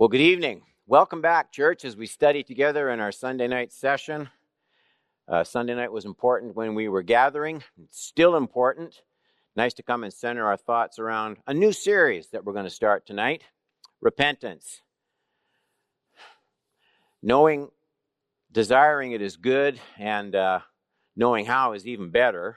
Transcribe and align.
Well, 0.00 0.08
good 0.08 0.22
evening. 0.22 0.62
Welcome 0.86 1.20
back, 1.20 1.52
church, 1.52 1.84
as 1.84 1.94
we 1.94 2.06
study 2.06 2.42
together 2.42 2.88
in 2.88 3.00
our 3.00 3.12
Sunday 3.12 3.46
night 3.48 3.70
session. 3.70 4.30
Uh, 5.28 5.44
Sunday 5.44 5.74
night 5.74 5.92
was 5.92 6.06
important 6.06 6.56
when 6.56 6.74
we 6.74 6.88
were 6.88 7.02
gathering, 7.02 7.62
it's 7.84 8.00
still 8.00 8.36
important. 8.36 9.02
Nice 9.56 9.74
to 9.74 9.82
come 9.82 10.02
and 10.02 10.10
center 10.10 10.46
our 10.46 10.56
thoughts 10.56 10.98
around 10.98 11.36
a 11.46 11.52
new 11.52 11.70
series 11.70 12.30
that 12.30 12.42
we're 12.42 12.54
going 12.54 12.64
to 12.64 12.70
start 12.70 13.04
tonight 13.04 13.42
repentance. 14.00 14.80
Knowing, 17.22 17.68
desiring 18.50 19.12
it 19.12 19.20
is 19.20 19.36
good, 19.36 19.78
and 19.98 20.34
uh, 20.34 20.60
knowing 21.14 21.44
how 21.44 21.74
is 21.74 21.86
even 21.86 22.08
better. 22.08 22.56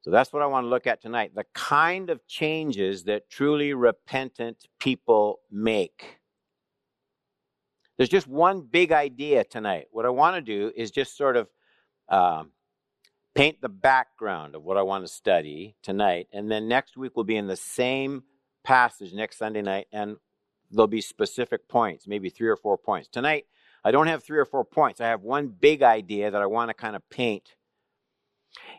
So 0.00 0.10
that's 0.10 0.32
what 0.32 0.40
I 0.40 0.46
want 0.46 0.64
to 0.64 0.70
look 0.70 0.86
at 0.86 1.02
tonight 1.02 1.34
the 1.34 1.44
kind 1.52 2.08
of 2.08 2.26
changes 2.26 3.04
that 3.04 3.28
truly 3.28 3.74
repentant 3.74 4.66
people 4.80 5.40
make. 5.50 6.20
There's 7.96 8.08
just 8.08 8.26
one 8.26 8.62
big 8.62 8.92
idea 8.92 9.44
tonight. 9.44 9.86
What 9.90 10.04
I 10.04 10.10
want 10.10 10.36
to 10.36 10.42
do 10.42 10.72
is 10.74 10.90
just 10.90 11.16
sort 11.16 11.36
of 11.36 11.48
um, 12.08 12.50
paint 13.34 13.60
the 13.60 13.68
background 13.68 14.54
of 14.54 14.62
what 14.64 14.76
I 14.76 14.82
want 14.82 15.04
to 15.04 15.12
study 15.12 15.76
tonight. 15.82 16.28
And 16.32 16.50
then 16.50 16.68
next 16.68 16.96
week 16.96 17.12
we'll 17.14 17.24
be 17.24 17.36
in 17.36 17.46
the 17.46 17.56
same 17.56 18.24
passage 18.64 19.12
next 19.12 19.38
Sunday 19.38 19.62
night, 19.62 19.86
and 19.92 20.16
there'll 20.70 20.86
be 20.86 21.00
specific 21.00 21.68
points, 21.68 22.06
maybe 22.06 22.30
three 22.30 22.48
or 22.48 22.56
four 22.56 22.76
points. 22.78 23.08
Tonight, 23.08 23.46
I 23.84 23.90
don't 23.90 24.06
have 24.06 24.24
three 24.24 24.38
or 24.38 24.44
four 24.44 24.64
points. 24.64 25.00
I 25.00 25.08
have 25.08 25.22
one 25.22 25.48
big 25.48 25.82
idea 25.82 26.30
that 26.30 26.42
I 26.42 26.46
want 26.46 26.70
to 26.70 26.74
kind 26.74 26.96
of 26.96 27.08
paint. 27.10 27.54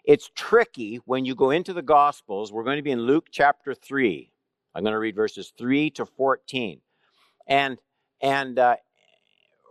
It's 0.03 0.31
tricky 0.35 0.97
when 1.05 1.25
you 1.25 1.35
go 1.35 1.51
into 1.51 1.73
the 1.73 1.81
Gospels. 1.81 2.51
We're 2.51 2.63
going 2.63 2.77
to 2.77 2.83
be 2.83 2.91
in 2.91 3.01
Luke 3.01 3.27
chapter 3.31 3.73
3. 3.73 4.31
I'm 4.73 4.83
going 4.83 4.93
to 4.93 4.99
read 4.99 5.15
verses 5.15 5.53
3 5.57 5.89
to 5.91 6.05
14. 6.05 6.81
And 7.47 7.77
and 8.21 8.57
uh, 8.57 8.77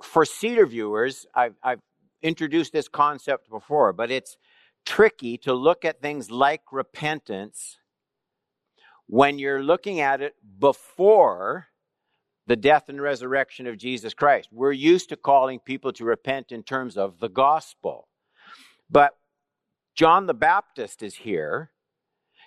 for 0.02 0.24
Cedar 0.24 0.66
viewers, 0.66 1.26
I've, 1.34 1.54
I've 1.62 1.80
introduced 2.22 2.72
this 2.72 2.88
concept 2.88 3.50
before, 3.50 3.92
but 3.92 4.10
it's 4.10 4.36
tricky 4.84 5.38
to 5.38 5.54
look 5.54 5.84
at 5.84 6.00
things 6.00 6.30
like 6.30 6.62
repentance 6.72 7.78
when 9.06 9.38
you're 9.38 9.62
looking 9.62 10.00
at 10.00 10.20
it 10.20 10.34
before 10.58 11.66
the 12.46 12.56
death 12.56 12.88
and 12.88 13.00
resurrection 13.00 13.66
of 13.66 13.78
Jesus 13.78 14.14
Christ. 14.14 14.48
We're 14.52 14.72
used 14.72 15.08
to 15.10 15.16
calling 15.16 15.60
people 15.60 15.92
to 15.94 16.04
repent 16.04 16.52
in 16.52 16.62
terms 16.62 16.96
of 16.96 17.18
the 17.20 17.28
gospel. 17.28 18.08
But 18.90 19.16
John 19.94 20.26
the 20.26 20.34
Baptist 20.34 21.02
is 21.02 21.14
here 21.14 21.70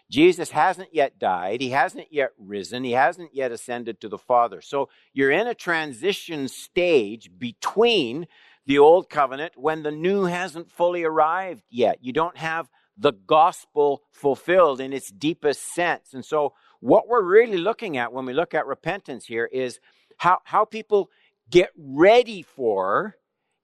Jesus 0.09 0.52
hasn't 0.52 0.94
yet 0.94 1.19
died. 1.19 1.59
He 1.59 1.72
hasn't 1.72 2.08
yet 2.11 2.31
risen. 2.38 2.83
He 2.83 2.94
hasn't 2.94 3.36
yet 3.36 3.52
ascended 3.52 4.00
to 4.02 4.09
the 4.09 4.17
Father. 4.17 4.61
So 4.61 4.89
you're 5.13 5.31
in 5.31 5.47
a 5.47 5.53
transition 5.53 6.47
stage 6.47 7.31
between 7.38 8.28
the 8.66 8.80
old 8.80 9.09
covenant 9.09 9.53
when 9.58 9.83
the 9.83 9.91
new 9.91 10.23
hasn't 10.25 10.72
fully 10.72 11.03
arrived 11.03 11.63
yet. 11.69 12.00
You 12.02 12.13
don't 12.13 12.38
have 12.38 12.69
the 12.97 13.11
gospel 13.11 14.03
fulfilled 14.11 14.80
in 14.81 14.94
its 14.94 15.11
deepest 15.11 15.73
sense. 15.73 16.13
And 16.13 16.23
so 16.23 16.53
what 16.80 17.08
we're 17.08 17.23
really 17.23 17.58
looking 17.58 17.97
at 17.97 18.13
when 18.13 18.25
we 18.25 18.33
look 18.33 18.53
at 18.53 18.66
repentance 18.66 19.25
here 19.25 19.45
is 19.45 19.80
how, 20.17 20.39
how 20.45 20.66
people 20.66 21.09
get 21.50 21.72
ready 21.78 22.41
for 22.41 23.16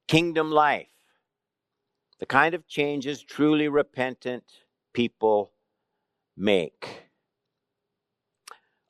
kingdom 0.08 0.52
life. 0.52 0.90
The 2.20 2.26
kind 2.26 2.54
of 2.54 2.68
changes 2.68 3.24
truly 3.24 3.68
repentant 3.68 4.44
people 4.94 5.53
make. 6.38 7.04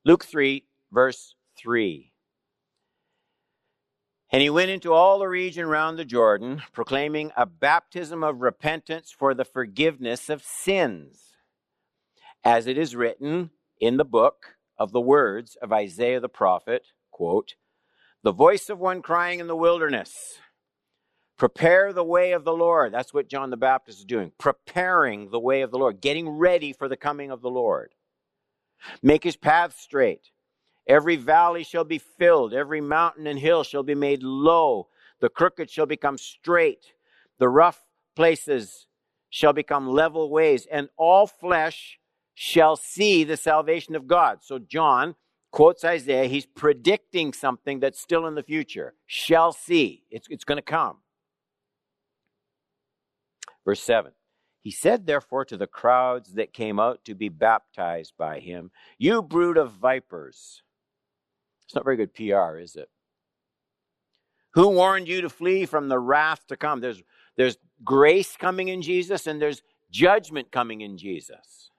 Luke 0.05 0.25
3, 0.25 0.65
verse 0.91 1.35
3. 1.57 2.11
And 4.31 4.41
he 4.41 4.49
went 4.49 4.71
into 4.71 4.91
all 4.91 5.19
the 5.19 5.27
region 5.27 5.67
round 5.67 5.97
the 5.99 6.05
Jordan, 6.05 6.63
proclaiming 6.73 7.31
a 7.37 7.45
baptism 7.45 8.23
of 8.23 8.41
repentance 8.41 9.13
for 9.15 9.33
the 9.33 9.45
forgiveness 9.45 10.27
of 10.27 10.41
sins, 10.41 11.35
as 12.43 12.65
it 12.65 12.77
is 12.77 12.95
written 12.95 13.51
in 13.79 13.97
the 13.97 14.05
book 14.05 14.55
of 14.77 14.91
the 14.91 14.99
words 14.99 15.55
of 15.61 15.71
Isaiah 15.71 16.19
the 16.19 16.29
prophet, 16.29 16.87
quote, 17.11 17.53
the 18.23 18.31
voice 18.31 18.69
of 18.69 18.79
one 18.79 19.01
crying 19.01 19.39
in 19.39 19.47
the 19.47 19.55
wilderness, 19.55 20.39
Prepare 21.43 21.91
the 21.91 22.05
way 22.05 22.31
of 22.31 22.45
the 22.45 22.53
Lord. 22.53 22.93
That's 22.93 23.13
what 23.13 23.27
John 23.27 23.49
the 23.49 23.57
Baptist 23.57 23.99
is 23.99 24.05
doing. 24.05 24.31
Preparing 24.37 25.29
the 25.29 25.41
way 25.41 25.61
of 25.61 25.71
the 25.71 25.77
Lord, 25.77 25.99
getting 25.99 26.29
ready 26.29 26.71
for 26.71 26.87
the 26.87 26.95
coming 26.95 27.31
of 27.31 27.41
the 27.41 27.49
Lord. 27.49 27.91
Make 29.01 29.25
his 29.25 29.35
path 29.35 29.77
straight. 29.77 30.31
Every 30.87 31.17
valley 31.17 31.65
shall 31.65 31.83
be 31.83 31.97
filled, 31.97 32.53
every 32.53 32.79
mountain 32.79 33.27
and 33.27 33.37
hill 33.37 33.65
shall 33.65 33.83
be 33.83 33.93
made 33.93 34.23
low. 34.23 34.87
The 35.19 35.27
crooked 35.27 35.69
shall 35.69 35.85
become 35.85 36.17
straight, 36.17 36.93
the 37.39 37.49
rough 37.49 37.81
places 38.15 38.87
shall 39.29 39.51
become 39.51 39.89
level 39.89 40.29
ways, 40.29 40.65
and 40.71 40.87
all 40.95 41.27
flesh 41.27 41.99
shall 42.33 42.77
see 42.77 43.25
the 43.25 43.35
salvation 43.35 43.97
of 43.97 44.07
God. 44.07 44.45
So 44.45 44.59
John 44.59 45.15
quotes 45.51 45.83
Isaiah. 45.83 46.23
He's 46.23 46.45
predicting 46.45 47.33
something 47.33 47.81
that's 47.81 47.99
still 47.99 48.27
in 48.27 48.35
the 48.35 48.43
future. 48.43 48.93
Shall 49.07 49.51
see. 49.51 50.03
It's, 50.09 50.29
it's 50.29 50.45
going 50.45 50.57
to 50.57 50.61
come. 50.61 50.99
Verse 53.65 53.81
7 53.81 54.11
He 54.61 54.71
said, 54.71 55.05
therefore, 55.05 55.45
to 55.45 55.57
the 55.57 55.67
crowds 55.67 56.33
that 56.33 56.53
came 56.53 56.79
out 56.79 57.05
to 57.05 57.15
be 57.15 57.29
baptized 57.29 58.13
by 58.17 58.39
him, 58.39 58.71
You 58.97 59.21
brood 59.21 59.57
of 59.57 59.71
vipers. 59.71 60.63
It's 61.65 61.75
not 61.75 61.85
very 61.85 61.97
good 61.97 62.13
PR, 62.13 62.57
is 62.57 62.75
it? 62.75 62.89
Who 64.53 64.69
warned 64.69 65.07
you 65.07 65.21
to 65.21 65.29
flee 65.29 65.65
from 65.65 65.89
the 65.89 65.97
wrath 65.97 66.45
to 66.47 66.57
come? 66.57 66.79
There's, 66.79 67.01
there's 67.37 67.57
grace 67.83 68.35
coming 68.37 68.67
in 68.67 68.81
Jesus 68.81 69.25
and 69.25 69.41
there's 69.41 69.63
judgment 69.89 70.51
coming 70.51 70.81
in 70.81 70.97
Jesus. 70.97 71.69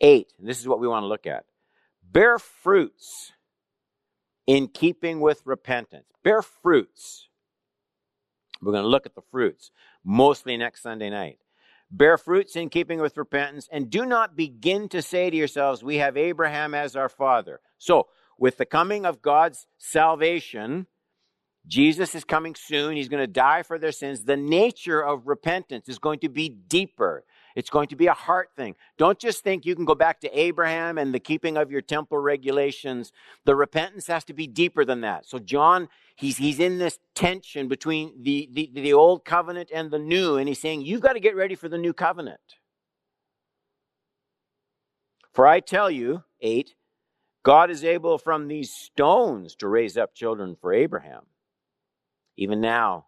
Eight, 0.00 0.32
this 0.38 0.60
is 0.60 0.68
what 0.68 0.80
we 0.80 0.88
want 0.88 1.02
to 1.02 1.08
look 1.08 1.26
at. 1.26 1.44
Bear 2.10 2.38
fruits 2.38 3.32
in 4.46 4.68
keeping 4.68 5.20
with 5.20 5.42
repentance. 5.44 6.06
Bear 6.22 6.42
fruits. 6.42 7.28
We're 8.60 8.72
going 8.72 8.84
to 8.84 8.88
look 8.88 9.06
at 9.06 9.14
the 9.14 9.22
fruits, 9.30 9.70
mostly 10.04 10.56
next 10.56 10.82
Sunday 10.82 11.10
night. 11.10 11.38
Bear 11.90 12.18
fruits 12.18 12.56
in 12.56 12.68
keeping 12.68 13.00
with 13.00 13.16
repentance, 13.16 13.68
and 13.70 13.90
do 13.90 14.04
not 14.04 14.36
begin 14.36 14.88
to 14.88 15.02
say 15.02 15.30
to 15.30 15.36
yourselves, 15.36 15.84
We 15.84 15.96
have 15.96 16.16
Abraham 16.16 16.74
as 16.74 16.96
our 16.96 17.08
father. 17.08 17.60
So, 17.78 18.08
with 18.38 18.56
the 18.56 18.66
coming 18.66 19.06
of 19.06 19.22
God's 19.22 19.66
salvation, 19.78 20.86
Jesus 21.66 22.14
is 22.14 22.24
coming 22.24 22.54
soon. 22.54 22.96
He's 22.96 23.08
going 23.08 23.22
to 23.22 23.26
die 23.26 23.62
for 23.62 23.78
their 23.78 23.92
sins. 23.92 24.24
The 24.24 24.36
nature 24.36 25.00
of 25.00 25.26
repentance 25.26 25.88
is 25.88 25.98
going 25.98 26.20
to 26.20 26.28
be 26.28 26.48
deeper. 26.48 27.24
It's 27.56 27.70
going 27.70 27.88
to 27.88 27.96
be 27.96 28.06
a 28.06 28.12
heart 28.12 28.50
thing. 28.54 28.76
Don't 28.98 29.18
just 29.18 29.42
think 29.42 29.64
you 29.64 29.74
can 29.74 29.86
go 29.86 29.94
back 29.94 30.20
to 30.20 30.38
Abraham 30.38 30.98
and 30.98 31.12
the 31.12 31.18
keeping 31.18 31.56
of 31.56 31.70
your 31.70 31.80
temple 31.80 32.18
regulations. 32.18 33.12
The 33.46 33.56
repentance 33.56 34.06
has 34.08 34.24
to 34.24 34.34
be 34.34 34.46
deeper 34.46 34.84
than 34.84 35.00
that. 35.00 35.26
So 35.26 35.38
John, 35.38 35.88
he's, 36.16 36.36
he's 36.36 36.60
in 36.60 36.78
this 36.78 36.98
tension 37.14 37.66
between 37.66 38.12
the, 38.22 38.50
the, 38.52 38.70
the 38.74 38.92
old 38.92 39.24
covenant 39.24 39.70
and 39.74 39.90
the 39.90 39.98
new, 39.98 40.36
and 40.36 40.46
he's 40.46 40.60
saying, 40.60 40.82
you've 40.82 41.00
got 41.00 41.14
to 41.14 41.20
get 41.20 41.34
ready 41.34 41.54
for 41.54 41.70
the 41.70 41.78
new 41.78 41.94
covenant. 41.94 42.40
For 45.32 45.46
I 45.46 45.60
tell 45.60 45.90
you, 45.90 46.24
8, 46.42 46.74
God 47.42 47.70
is 47.70 47.84
able 47.84 48.18
from 48.18 48.48
these 48.48 48.70
stones 48.70 49.54
to 49.56 49.68
raise 49.68 49.96
up 49.96 50.14
children 50.14 50.56
for 50.60 50.74
Abraham. 50.74 51.22
Even 52.36 52.60
now, 52.60 53.06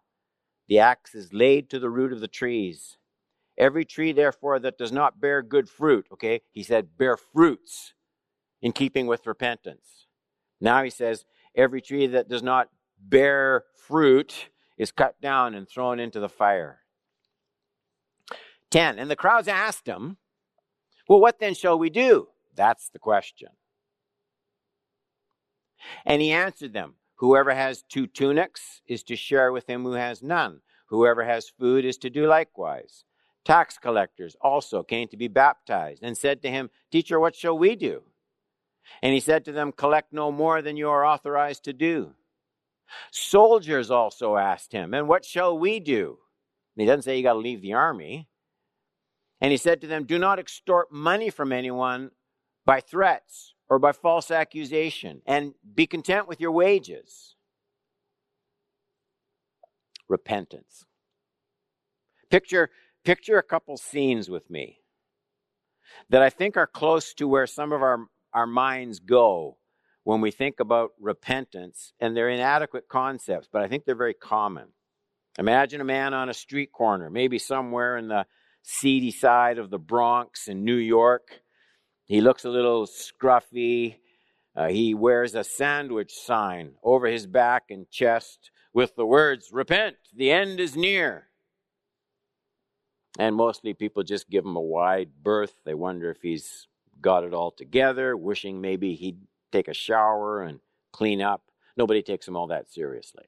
the 0.67 0.79
axe 0.79 1.13
is 1.13 1.33
laid 1.33 1.69
to 1.69 1.77
the 1.77 1.89
root 1.89 2.11
of 2.11 2.19
the 2.19 2.27
trees. 2.27 2.97
Every 3.59 3.83
tree, 3.83 4.13
therefore, 4.13 4.57
that 4.59 4.77
does 4.77 4.91
not 4.91 5.19
bear 5.19 5.41
good 5.41 5.69
fruit, 5.69 6.07
okay, 6.13 6.41
he 6.51 6.63
said, 6.63 6.97
bear 6.97 7.17
fruits 7.17 7.93
in 8.61 8.71
keeping 8.71 9.05
with 9.05 9.27
repentance. 9.27 10.07
Now 10.61 10.83
he 10.83 10.89
says, 10.89 11.25
every 11.55 11.81
tree 11.81 12.07
that 12.07 12.29
does 12.29 12.41
not 12.41 12.69
bear 12.97 13.65
fruit 13.87 14.49
is 14.77 14.91
cut 14.91 15.19
down 15.21 15.55
and 15.55 15.67
thrown 15.67 15.99
into 15.99 16.19
the 16.19 16.29
fire. 16.29 16.79
10. 18.71 18.97
And 18.97 19.11
the 19.11 19.15
crowds 19.15 19.47
asked 19.47 19.87
him, 19.87 20.17
Well, 21.07 21.19
what 21.19 21.39
then 21.39 21.53
shall 21.53 21.77
we 21.77 21.89
do? 21.89 22.29
That's 22.55 22.89
the 22.89 22.99
question. 22.99 23.49
And 26.05 26.21
he 26.21 26.31
answered 26.31 26.73
them, 26.73 26.95
Whoever 27.15 27.53
has 27.53 27.83
two 27.83 28.07
tunics 28.07 28.81
is 28.87 29.03
to 29.03 29.15
share 29.15 29.51
with 29.51 29.67
him 29.67 29.83
who 29.83 29.93
has 29.93 30.23
none. 30.23 30.61
Whoever 30.87 31.25
has 31.25 31.49
food 31.49 31.83
is 31.83 31.97
to 31.99 32.09
do 32.09 32.25
likewise. 32.27 33.03
Tax 33.49 33.79
collectors 33.79 34.35
also 34.41 34.83
came 34.83 35.07
to 35.07 35.17
be 35.17 35.27
baptized 35.27 36.03
and 36.03 36.15
said 36.15 36.43
to 36.43 36.51
him, 36.51 36.69
Teacher, 36.91 37.19
what 37.19 37.35
shall 37.35 37.57
we 37.57 37.75
do? 37.75 38.03
And 39.01 39.11
he 39.11 39.19
said 39.19 39.43
to 39.45 39.51
them, 39.51 39.71
Collect 39.71 40.13
no 40.13 40.31
more 40.31 40.61
than 40.61 40.77
you 40.77 40.87
are 40.87 41.03
authorized 41.03 41.63
to 41.63 41.73
do. 41.73 42.11
Soldiers 43.09 43.89
also 43.89 44.37
asked 44.37 44.71
him, 44.71 44.93
And 44.93 45.07
what 45.07 45.25
shall 45.25 45.57
we 45.57 45.79
do? 45.79 46.19
And 46.75 46.83
he 46.83 46.85
doesn't 46.85 47.01
say 47.01 47.17
you 47.17 47.23
got 47.23 47.33
to 47.33 47.39
leave 47.39 47.63
the 47.63 47.73
army. 47.73 48.29
And 49.41 49.49
he 49.49 49.57
said 49.57 49.81
to 49.81 49.87
them, 49.87 50.03
Do 50.03 50.19
not 50.19 50.37
extort 50.37 50.91
money 50.91 51.31
from 51.31 51.51
anyone 51.51 52.11
by 52.67 52.81
threats 52.81 53.55
or 53.67 53.79
by 53.79 53.93
false 53.93 54.29
accusation, 54.29 55.23
and 55.25 55.55
be 55.73 55.87
content 55.87 56.27
with 56.27 56.39
your 56.39 56.51
wages. 56.51 57.35
Repentance. 60.07 60.85
Picture, 62.29 62.69
picture 63.09 63.39
a 63.39 63.43
couple 63.43 63.75
scenes 63.75 64.29
with 64.29 64.51
me 64.51 64.77
that 66.11 66.21
I 66.21 66.29
think 66.29 66.55
are 66.55 66.67
close 66.67 67.11
to 67.15 67.27
where 67.27 67.47
some 67.47 67.71
of 67.71 67.81
our, 67.81 68.05
our 68.35 68.45
minds 68.45 68.99
go 68.99 69.57
when 70.03 70.21
we 70.21 70.29
think 70.29 70.59
about 70.59 70.91
repentance, 70.99 71.91
and 71.99 72.15
they're 72.15 72.29
inadequate 72.29 72.87
concepts, 72.87 73.49
but 73.51 73.63
I 73.63 73.67
think 73.67 73.85
they're 73.85 73.95
very 73.95 74.13
common. 74.13 74.67
Imagine 75.39 75.81
a 75.81 75.85
man 75.85 76.13
on 76.13 76.29
a 76.29 76.35
street 76.35 76.71
corner, 76.71 77.09
maybe 77.09 77.39
somewhere 77.39 77.97
in 77.97 78.09
the 78.09 78.27
seedy 78.61 79.09
side 79.09 79.57
of 79.57 79.71
the 79.71 79.79
Bronx 79.79 80.47
in 80.47 80.63
New 80.63 80.75
York. 80.75 81.41
He 82.05 82.21
looks 82.21 82.45
a 82.45 82.49
little 82.49 82.85
scruffy. 82.85 83.95
Uh, 84.55 84.67
he 84.67 84.93
wears 84.93 85.33
a 85.33 85.43
sandwich 85.43 86.13
sign 86.13 86.73
over 86.83 87.07
his 87.07 87.25
back 87.25 87.71
and 87.71 87.89
chest 87.89 88.51
with 88.71 88.95
the 88.95 89.05
words, 89.07 89.49
Repent, 89.51 89.95
the 90.15 90.29
end 90.29 90.59
is 90.59 90.75
near. 90.75 91.28
And 93.19 93.35
mostly 93.35 93.73
people 93.73 94.01
just 94.01 94.29
give 94.29 94.45
him 94.45 94.55
a 94.55 94.61
wide 94.61 95.09
berth. 95.21 95.53
They 95.65 95.73
wonder 95.73 96.09
if 96.09 96.21
he's 96.21 96.67
got 97.01 97.25
it 97.25 97.33
all 97.33 97.51
together, 97.51 98.15
wishing 98.15 98.61
maybe 98.61 98.95
he'd 98.95 99.19
take 99.51 99.67
a 99.67 99.73
shower 99.73 100.41
and 100.41 100.61
clean 100.93 101.21
up. 101.21 101.43
Nobody 101.75 102.01
takes 102.01 102.27
him 102.27 102.37
all 102.37 102.47
that 102.47 102.71
seriously. 102.71 103.25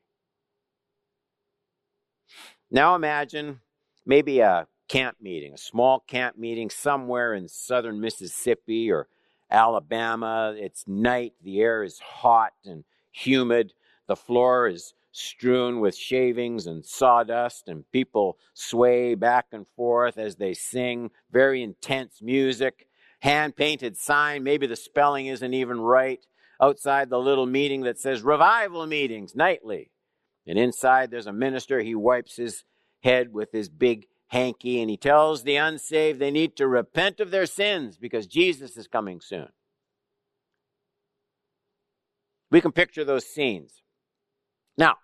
Now 2.72 2.96
imagine 2.96 3.60
maybe 4.06 4.40
a 4.40 4.66
camp 4.88 5.18
meeting, 5.22 5.54
a 5.54 5.58
small 5.58 6.00
camp 6.00 6.38
meeting 6.38 6.70
somewhere 6.70 7.34
in 7.34 7.50
southern 7.50 8.00
Mississippi 8.00 8.90
or 8.90 9.10
Alabama. 9.50 10.56
It's 10.58 10.88
night, 10.88 11.34
the 11.44 11.60
air 11.60 11.84
is 11.84 12.00
hot 12.00 12.54
and 12.66 12.86
humid, 13.12 13.74
the 14.08 14.16
floor 14.16 14.70
is 14.70 14.94
strewn 15.12 15.80
with 15.80 15.96
shavings 15.96 16.68
and 16.68 16.86
sawdust, 16.86 17.68
and 17.68 17.90
people 17.92 18.38
sway 18.54 19.16
back 19.16 19.48
and 19.52 19.66
forth 19.76 20.18
as 20.18 20.36
they 20.36 20.54
sing 20.54 21.12
very 21.32 21.62
intense 21.62 22.22
music. 22.22 22.88
Hand 23.20 23.56
painted 23.56 23.98
sign, 23.98 24.44
maybe 24.44 24.68
the 24.68 24.76
spelling 24.76 25.28
isn't 25.28 25.54
even 25.54 25.80
right, 25.80 26.26
outside 26.62 27.10
the 27.10 27.20
little 27.20 27.46
meeting 27.46 27.82
that 27.82 28.00
says 28.00 28.22
revival 28.22 28.86
meetings 28.88 29.36
nightly. 29.36 29.92
And 30.48 30.58
inside 30.58 31.12
there's 31.12 31.28
a 31.28 31.34
minister. 31.34 31.82
He 31.82 31.96
wipes 31.96 32.36
his 32.36 32.64
head 33.04 33.34
with 33.34 33.52
his 33.52 33.70
big 33.70 34.08
hanky 34.28 34.80
and 34.82 34.90
he 34.90 34.98
tells 34.98 35.44
the 35.44 35.58
unsaved 35.58 36.20
they 36.20 36.32
need 36.32 36.56
to 36.56 36.68
repent 36.68 37.20
of 37.20 37.32
their 37.32 37.46
sins 37.46 37.98
because 37.98 38.28
Jesus 38.28 38.78
is 38.78 38.88
coming 38.88 39.20
soon. 39.20 39.50
We 42.50 42.62
can 42.62 42.72
picture 42.72 43.04
those 43.04 43.26
scenes. 43.26 43.82
Now, 44.78 44.98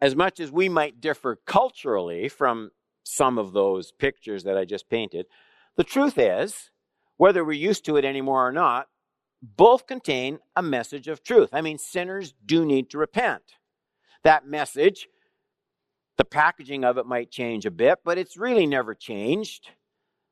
as 0.00 0.14
much 0.14 0.40
as 0.40 0.50
we 0.50 0.68
might 0.68 1.00
differ 1.00 1.38
culturally 1.46 2.28
from 2.28 2.70
some 3.02 3.38
of 3.38 3.52
those 3.52 3.92
pictures 3.92 4.44
that 4.44 4.56
I 4.56 4.64
just 4.64 4.88
painted, 4.88 5.26
the 5.76 5.84
truth 5.84 6.18
is, 6.18 6.70
whether 7.16 7.44
we're 7.44 7.52
used 7.52 7.84
to 7.86 7.96
it 7.96 8.04
anymore 8.04 8.46
or 8.46 8.52
not, 8.52 8.88
both 9.42 9.86
contain 9.86 10.38
a 10.56 10.62
message 10.62 11.08
of 11.08 11.22
truth. 11.22 11.50
I 11.52 11.60
mean, 11.60 11.78
sinners 11.78 12.34
do 12.44 12.64
need 12.64 12.90
to 12.90 12.98
repent. 12.98 13.42
That 14.24 14.46
message, 14.46 15.08
the 16.16 16.24
packaging 16.24 16.84
of 16.84 16.98
it 16.98 17.06
might 17.06 17.30
change 17.30 17.64
a 17.64 17.70
bit, 17.70 18.00
but 18.04 18.18
it's 18.18 18.36
really 18.36 18.66
never 18.66 18.94
changed. 18.94 19.70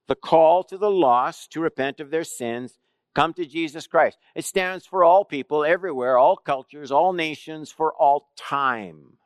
The 0.09 0.17
call 0.17 0.65
to 0.65 0.79
the 0.79 0.91
lost 0.91 1.53
to 1.53 1.61
repent 1.61 2.01
of 2.01 2.11
their 2.11 2.25
sins, 2.25 2.79
come 3.17 3.33
to 3.33 3.47
Jesus 3.47 3.87
Christ. 3.87 4.19
It 4.35 4.45
stands 4.45 4.85
for 4.85 5.03
all 5.03 5.25
people, 5.25 5.65
everywhere, 5.65 6.19
all 6.19 6.37
cultures, 6.37 6.93
all 6.93 7.15
nations, 7.15 7.73
for 7.73 7.95
all 7.95 8.29
time. 8.37 9.17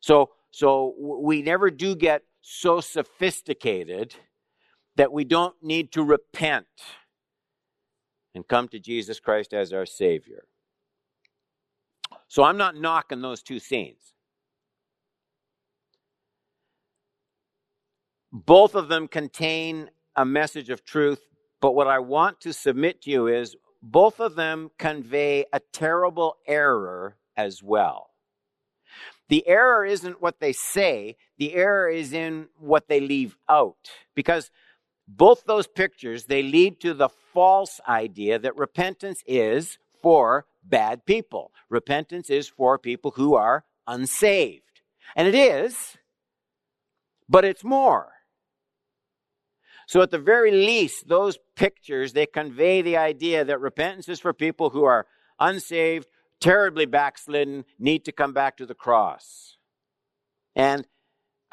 So, 0.00 0.32
so 0.50 0.94
we 0.98 1.40
never 1.40 1.70
do 1.70 1.96
get 1.96 2.24
so 2.42 2.82
sophisticated 2.82 4.14
that 4.96 5.10
we 5.10 5.24
don't 5.24 5.54
need 5.62 5.90
to 5.92 6.02
repent 6.02 6.66
and 8.34 8.46
come 8.46 8.68
to 8.68 8.78
Jesus 8.78 9.20
Christ 9.20 9.54
as 9.54 9.72
our 9.72 9.86
Savior. 9.86 10.44
So 12.28 12.44
I'm 12.44 12.58
not 12.58 12.76
knocking 12.76 13.22
those 13.22 13.42
two 13.42 13.58
scenes. 13.58 14.12
Both 18.30 18.74
of 18.74 18.88
them 18.88 19.08
contain 19.08 19.88
a 20.14 20.26
message 20.26 20.68
of 20.68 20.84
truth, 20.84 21.22
but 21.60 21.72
what 21.74 21.88
I 21.88 21.98
want 21.98 22.40
to 22.42 22.52
submit 22.52 23.02
to 23.02 23.10
you 23.10 23.26
is 23.26 23.56
both 23.82 24.20
of 24.20 24.34
them 24.34 24.70
convey 24.78 25.46
a 25.52 25.60
terrible 25.72 26.36
error 26.46 27.16
as 27.36 27.62
well. 27.62 28.10
The 29.28 29.46
error 29.48 29.84
isn't 29.84 30.22
what 30.22 30.40
they 30.40 30.52
say, 30.52 31.16
the 31.38 31.54
error 31.54 31.88
is 31.88 32.12
in 32.12 32.48
what 32.58 32.88
they 32.88 33.00
leave 33.00 33.36
out. 33.48 33.90
Because 34.14 34.50
both 35.08 35.44
those 35.44 35.66
pictures, 35.66 36.24
they 36.24 36.42
lead 36.42 36.80
to 36.80 36.94
the 36.94 37.08
false 37.08 37.80
idea 37.88 38.38
that 38.38 38.56
repentance 38.56 39.22
is 39.26 39.78
for 40.02 40.46
bad 40.64 41.04
people. 41.06 41.52
Repentance 41.68 42.30
is 42.30 42.48
for 42.48 42.78
people 42.78 43.12
who 43.12 43.34
are 43.34 43.64
unsaved. 43.86 44.62
And 45.14 45.28
it 45.28 45.34
is, 45.34 45.96
but 47.28 47.44
it's 47.44 47.64
more. 47.64 48.12
So 49.86 50.02
at 50.02 50.10
the 50.10 50.18
very 50.18 50.50
least, 50.50 51.06
those 51.06 51.38
pictures, 51.54 52.12
they 52.12 52.26
convey 52.26 52.82
the 52.82 52.96
idea 52.96 53.44
that 53.44 53.60
repentance 53.60 54.08
is 54.08 54.18
for 54.18 54.32
people 54.32 54.70
who 54.70 54.84
are 54.84 55.06
unsaved, 55.38 56.08
terribly 56.40 56.86
backslidden, 56.86 57.64
need 57.78 58.04
to 58.04 58.12
come 58.12 58.32
back 58.32 58.56
to 58.56 58.66
the 58.66 58.74
cross. 58.74 59.56
And 60.56 60.86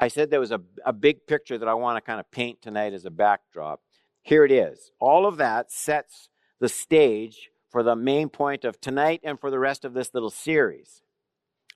I 0.00 0.08
said 0.08 0.30
there 0.30 0.40
was 0.40 0.50
a, 0.50 0.60
a 0.84 0.92
big 0.92 1.26
picture 1.28 1.56
that 1.56 1.68
I 1.68 1.74
want 1.74 1.96
to 1.96 2.00
kind 2.00 2.18
of 2.18 2.30
paint 2.32 2.60
tonight 2.60 2.92
as 2.92 3.04
a 3.04 3.10
backdrop. 3.10 3.80
Here 4.22 4.44
it 4.44 4.50
is. 4.50 4.90
All 4.98 5.26
of 5.26 5.36
that 5.36 5.70
sets 5.70 6.28
the 6.58 6.68
stage 6.68 7.50
for 7.70 7.82
the 7.82 7.94
main 7.94 8.28
point 8.30 8.64
of 8.64 8.80
tonight 8.80 9.20
and 9.22 9.38
for 9.38 9.50
the 9.50 9.58
rest 9.58 9.84
of 9.84 9.94
this 9.94 10.12
little 10.12 10.30
series. 10.30 11.02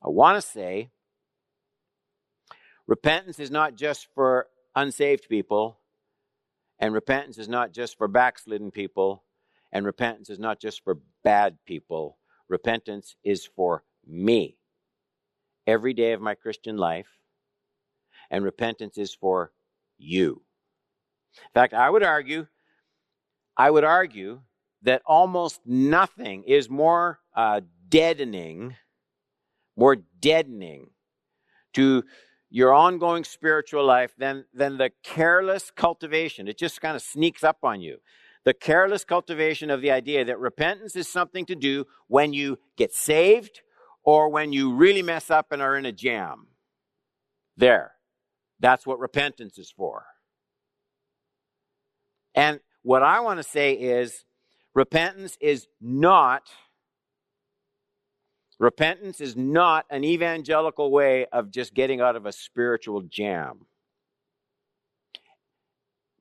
I 0.03 0.09
want 0.09 0.43
to 0.43 0.43
say 0.43 0.91
repentance 2.87 3.39
is 3.39 3.51
not 3.51 3.77
just 3.77 4.09
for 4.15 4.49
unsaved 4.75 5.29
people, 5.29 5.79
and 6.79 6.95
repentance 6.95 7.39
is 7.39 7.49
not 7.49 7.73
just 7.73 7.99
for 7.99 8.09
backslidden 8.09 8.71
people, 8.71 9.25
and 9.73 9.85
repentance 9.85 10.31
is 10.31 10.39
not 10.39 10.61
just 10.61 10.83
for 10.85 10.99
bad 11.25 11.59
people. 11.67 12.19
Repentance 12.49 13.17
is 13.25 13.45
for 13.45 13.85
me 14.07 14.57
every 15.67 15.93
day 15.93 16.13
of 16.13 16.21
my 16.21 16.35
Christian 16.35 16.77
life 16.77 17.19
and 18.31 18.45
repentance 18.45 18.99
is 18.99 19.15
for 19.15 19.53
you. 19.99 20.43
In 21.37 21.51
fact, 21.55 21.75
I 21.75 21.89
would 21.89 22.03
argue, 22.03 22.47
I 23.57 23.71
would 23.71 23.85
argue 23.85 24.41
that 24.83 25.03
almost 25.07 25.61
nothing 25.65 26.45
is 26.45 26.71
more 26.71 27.21
uh, 27.35 27.61
deadening, 27.89 28.77
more 29.77 29.97
deadening 29.97 30.91
to 31.75 32.05
your 32.51 32.73
ongoing 32.73 33.25
spiritual 33.25 33.85
life 33.85 34.15
than, 34.17 34.45
than 34.55 34.79
the 34.79 34.91
careless 35.03 35.71
cultivation. 35.71 36.49
It 36.49 36.59
just 36.59 36.81
kind 36.81 36.97
of 36.97 37.03
sneaks 37.03 37.45
up 37.45 37.59
on 37.63 37.81
you. 37.81 37.99
The 38.45 38.55
careless 38.55 39.05
cultivation 39.05 39.71
of 39.71 39.83
the 39.83 39.91
idea 39.91 40.25
that 40.25 40.39
repentance 40.39 40.97
is 40.97 41.09
something 41.09 41.45
to 41.47 41.55
do 41.55 41.85
when 42.07 42.33
you 42.33 42.59
get 42.77 42.95
saved 42.95 43.61
or 44.03 44.31
when 44.31 44.53
you 44.53 44.75
really 44.75 45.03
mess 45.03 45.31
up 45.31 45.53
and 45.53 45.61
are 45.61 45.77
in 45.77 45.85
a 45.85 45.93
jam. 45.93 46.47
There. 47.57 47.93
That's 48.61 48.87
what 48.87 48.99
repentance 48.99 49.59
is 49.59 49.71
for. 49.71 50.05
And 52.35 52.61
what 52.83 53.03
I 53.03 53.21
want 53.21 53.39
to 53.39 53.43
say 53.43 53.75
is 53.75 54.25
repentance 54.75 55.37
is 55.41 55.67
not 55.81 56.45
repentance 58.59 59.21
is 59.21 59.37
not 59.37 59.87
an 59.91 60.05
evangelical 60.05 60.91
way 60.91 61.27
of 61.27 61.51
just 61.51 61.75
getting 61.75 62.01
out 62.01 62.17
of 62.17 62.27
a 62.27 62.33
spiritual 62.33 63.03
jam. 63.03 63.67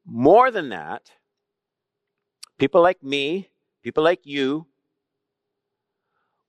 More 0.06 0.51
than 0.51 0.70
that, 0.70 1.12
people 2.58 2.82
like 2.82 3.03
me, 3.03 3.50
people 3.84 4.03
like 4.03 4.25
you, 4.25 4.67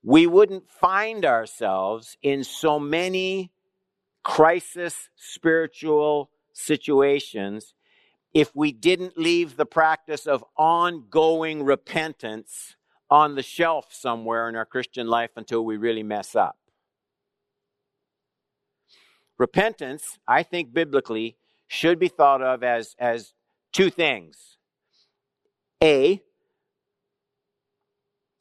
we 0.02 0.26
wouldn't 0.26 0.70
find 0.70 1.24
ourselves 1.24 2.16
in 2.22 2.44
so 2.44 2.78
many 2.78 3.50
crisis 4.22 5.08
spiritual 5.16 6.30
situations 6.52 7.74
if 8.34 8.54
we 8.54 8.72
didn't 8.72 9.18
leave 9.18 9.56
the 9.56 9.66
practice 9.66 10.26
of 10.26 10.44
ongoing 10.56 11.64
repentance 11.64 12.76
on 13.10 13.34
the 13.34 13.42
shelf 13.42 13.86
somewhere 13.90 14.48
in 14.48 14.56
our 14.56 14.66
Christian 14.66 15.06
life 15.06 15.30
until 15.36 15.64
we 15.64 15.76
really 15.76 16.02
mess 16.02 16.36
up. 16.36 16.58
Repentance, 19.38 20.18
I 20.26 20.42
think 20.42 20.72
biblically, 20.72 21.36
should 21.66 21.98
be 21.98 22.08
thought 22.08 22.42
of 22.42 22.62
as, 22.62 22.96
as 22.98 23.32
two 23.72 23.90
things. 23.90 24.56
A, 25.82 26.22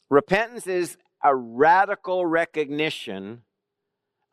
Repentance 0.09 0.67
is 0.67 0.97
a 1.23 1.35
radical 1.35 2.25
recognition 2.25 3.41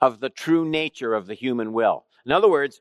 of 0.00 0.20
the 0.20 0.28
true 0.28 0.64
nature 0.64 1.14
of 1.14 1.26
the 1.26 1.34
human 1.34 1.72
will. 1.72 2.04
In 2.24 2.32
other 2.32 2.48
words, 2.48 2.80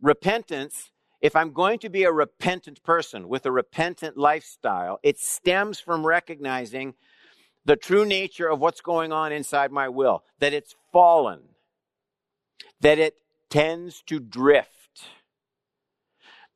repentance, 0.00 0.90
if 1.20 1.34
I'm 1.34 1.52
going 1.52 1.78
to 1.80 1.88
be 1.88 2.04
a 2.04 2.12
repentant 2.12 2.82
person 2.82 3.28
with 3.28 3.44
a 3.46 3.50
repentant 3.50 4.16
lifestyle, 4.16 5.00
it 5.02 5.18
stems 5.18 5.80
from 5.80 6.06
recognizing 6.06 6.94
the 7.64 7.76
true 7.76 8.04
nature 8.04 8.48
of 8.48 8.60
what's 8.60 8.80
going 8.80 9.12
on 9.12 9.32
inside 9.32 9.72
my 9.72 9.88
will, 9.88 10.22
that 10.38 10.52
it's 10.52 10.74
fallen, 10.92 11.40
that 12.80 12.98
it 12.98 13.14
tends 13.50 14.02
to 14.06 14.20
drift, 14.20 15.02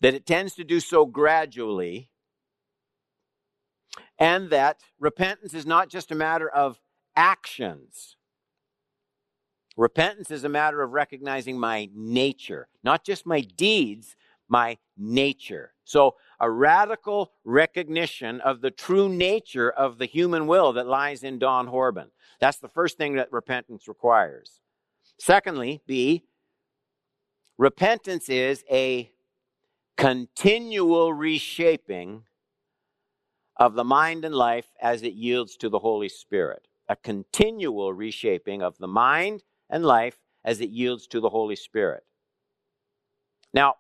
that 0.01 0.15
it 0.15 0.27
tends 0.27 0.55
to 0.55 0.65
do 0.65 0.81
so 0.81 1.05
gradually, 1.05 2.09
and 4.19 4.51
that 4.51 4.81
repentance 5.01 5.55
is 5.55 5.67
not 5.67 5.89
just 5.89 6.13
a 6.13 6.15
matter 6.15 6.49
of 6.49 6.81
actions. 7.17 8.17
Repentance 9.77 10.31
is 10.31 10.45
a 10.45 10.49
matter 10.49 10.83
of 10.83 10.93
recognizing 10.93 11.59
my 11.59 11.89
nature, 11.95 12.69
not 12.85 13.05
just 13.05 13.27
my 13.27 13.41
deeds, 13.41 14.17
my 14.53 14.77
nature. 14.99 15.73
So, 15.85 16.17
a 16.39 16.49
radical 16.51 17.33
recognition 17.43 18.41
of 18.43 18.61
the 18.61 18.71
true 18.71 19.09
nature 19.09 19.71
of 19.71 19.97
the 19.97 20.05
human 20.05 20.47
will 20.47 20.75
that 20.75 20.87
lies 20.87 21.25
in 21.25 21.39
Don 21.39 21.67
Horban. 21.67 22.09
That's 22.39 22.59
the 22.59 22.69
first 22.69 22.99
thing 22.99 23.15
that 23.15 23.33
repentance 23.33 23.89
requires. 23.89 24.61
Secondly, 25.19 25.81
B, 25.87 26.25
repentance 27.57 28.29
is 28.29 28.63
a 28.71 29.11
continual 29.97 31.15
reshaping 31.15 32.25
of 33.57 33.75
the 33.75 33.85
mind 33.85 34.25
and 34.25 34.35
life 34.35 34.67
as 34.83 35.03
it 35.03 35.15
yields 35.15 35.57
to 35.57 35.71
the 35.71 35.79
Holy 35.79 36.11
Spirit. 36.11 36.69
A 36.89 36.97
continual 36.97 37.95
reshaping 37.95 38.63
of 38.63 38.77
the 38.77 38.89
mind 38.89 39.45
and 39.71 39.83
life 39.85 40.19
as 40.45 40.61
it 40.61 40.69
yields 40.69 41.07
to 41.07 41.21
the 41.21 41.31
Holy 41.31 41.57
Spirit. 41.57 42.03
Now, 43.55 43.77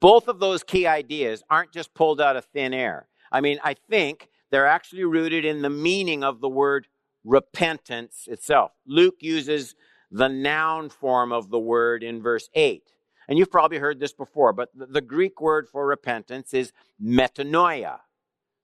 both 0.00 0.28
of 0.28 0.40
those 0.40 0.62
key 0.62 0.86
ideas 0.86 1.42
aren't 1.50 1.72
just 1.72 1.94
pulled 1.94 2.20
out 2.20 2.36
of 2.36 2.44
thin 2.46 2.72
air. 2.74 3.08
I 3.30 3.40
mean, 3.40 3.58
I 3.62 3.74
think 3.74 4.28
they're 4.50 4.66
actually 4.66 5.04
rooted 5.04 5.44
in 5.44 5.62
the 5.62 5.70
meaning 5.70 6.24
of 6.24 6.40
the 6.40 6.48
word 6.48 6.86
repentance 7.24 8.26
itself. 8.26 8.72
Luke 8.86 9.16
uses 9.20 9.74
the 10.10 10.28
noun 10.28 10.88
form 10.88 11.32
of 11.32 11.50
the 11.50 11.58
word 11.58 12.02
in 12.02 12.22
verse 12.22 12.48
8. 12.54 12.82
And 13.28 13.38
you've 13.38 13.50
probably 13.50 13.78
heard 13.78 14.00
this 14.00 14.12
before, 14.12 14.52
but 14.52 14.70
the 14.74 15.00
Greek 15.00 15.40
word 15.40 15.68
for 15.68 15.86
repentance 15.86 16.52
is 16.52 16.72
metanoia. 17.00 18.00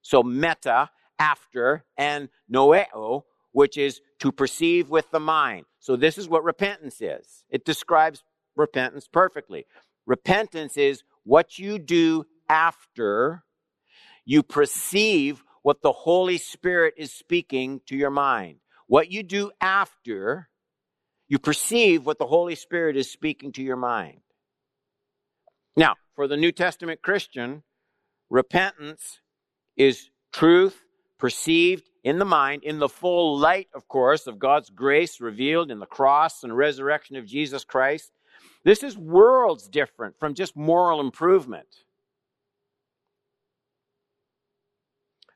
So 0.01 0.23
meta, 0.23 0.89
after, 1.17 1.85
and 1.97 2.27
noeo, 2.51 3.23
which 3.53 3.77
is 3.77 4.01
to 4.19 4.31
perceive 4.31 4.89
with 4.89 5.09
the 5.11 5.21
mind. 5.21 5.65
So 5.79 5.95
this 5.95 6.17
is 6.17 6.27
what 6.27 6.43
repentance 6.43 7.01
is. 7.01 7.45
It 7.49 7.63
describes 7.63 8.23
repentance 8.57 9.07
perfectly. 9.07 9.65
Repentance 10.05 10.75
is 10.77 11.03
what 11.27 11.59
you 11.59 11.77
do 11.77 12.25
after 12.47 13.43
you 14.25 14.41
perceive 14.41 15.43
what 15.61 15.81
the 15.81 15.91
Holy 15.91 16.37
Spirit 16.37 16.93
is 16.97 17.11
speaking 17.11 17.81
to 17.87 17.97
your 17.97 18.09
mind. 18.09 18.59
What 18.87 19.11
you 19.11 19.23
do 19.23 19.51
after 19.59 20.47
you 21.27 21.37
perceive 21.37 22.05
what 22.05 22.17
the 22.17 22.27
Holy 22.27 22.55
Spirit 22.55 22.95
is 22.95 23.11
speaking 23.11 23.51
to 23.51 23.61
your 23.61 23.75
mind. 23.75 24.21
Now, 25.75 25.95
for 26.15 26.29
the 26.29 26.37
New 26.37 26.53
Testament 26.53 27.01
Christian, 27.01 27.63
repentance 28.29 29.19
is 29.75 30.09
truth 30.31 30.79
perceived 31.19 31.89
in 32.05 32.19
the 32.19 32.25
mind 32.25 32.63
in 32.63 32.79
the 32.79 32.87
full 32.87 33.37
light, 33.37 33.67
of 33.75 33.89
course, 33.89 34.27
of 34.27 34.39
God's 34.39 34.69
grace 34.69 35.19
revealed 35.19 35.71
in 35.71 35.79
the 35.79 35.85
cross 35.85 36.43
and 36.45 36.55
resurrection 36.55 37.17
of 37.17 37.25
Jesus 37.25 37.65
Christ. 37.65 38.11
This 38.67 38.83
is 38.83 38.97
worlds 38.97 39.69
different 39.69 40.19
from 40.19 40.33
just 40.33 40.57
moral 40.57 40.99
improvement. 40.99 41.69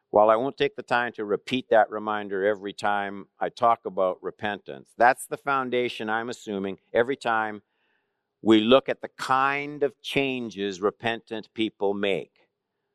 While 0.10 0.30
I 0.30 0.36
won't 0.36 0.58
take 0.58 0.76
the 0.76 0.84
time 0.84 1.14
to 1.14 1.24
repeat 1.24 1.70
that 1.70 1.90
reminder 1.90 2.46
every 2.46 2.74
time 2.74 3.28
I 3.40 3.48
talk 3.48 3.86
about 3.86 4.22
repentance, 4.22 4.90
that's 4.98 5.28
the 5.28 5.38
foundation 5.38 6.10
I'm 6.10 6.28
assuming 6.28 6.80
every 6.94 7.16
time 7.16 7.62
we 8.42 8.60
look 8.60 8.90
at 8.90 9.00
the 9.00 9.08
kind 9.18 9.84
of 9.84 9.94
changes 10.02 10.82
repentant 10.82 11.48
people 11.54 11.94
make. 11.94 12.50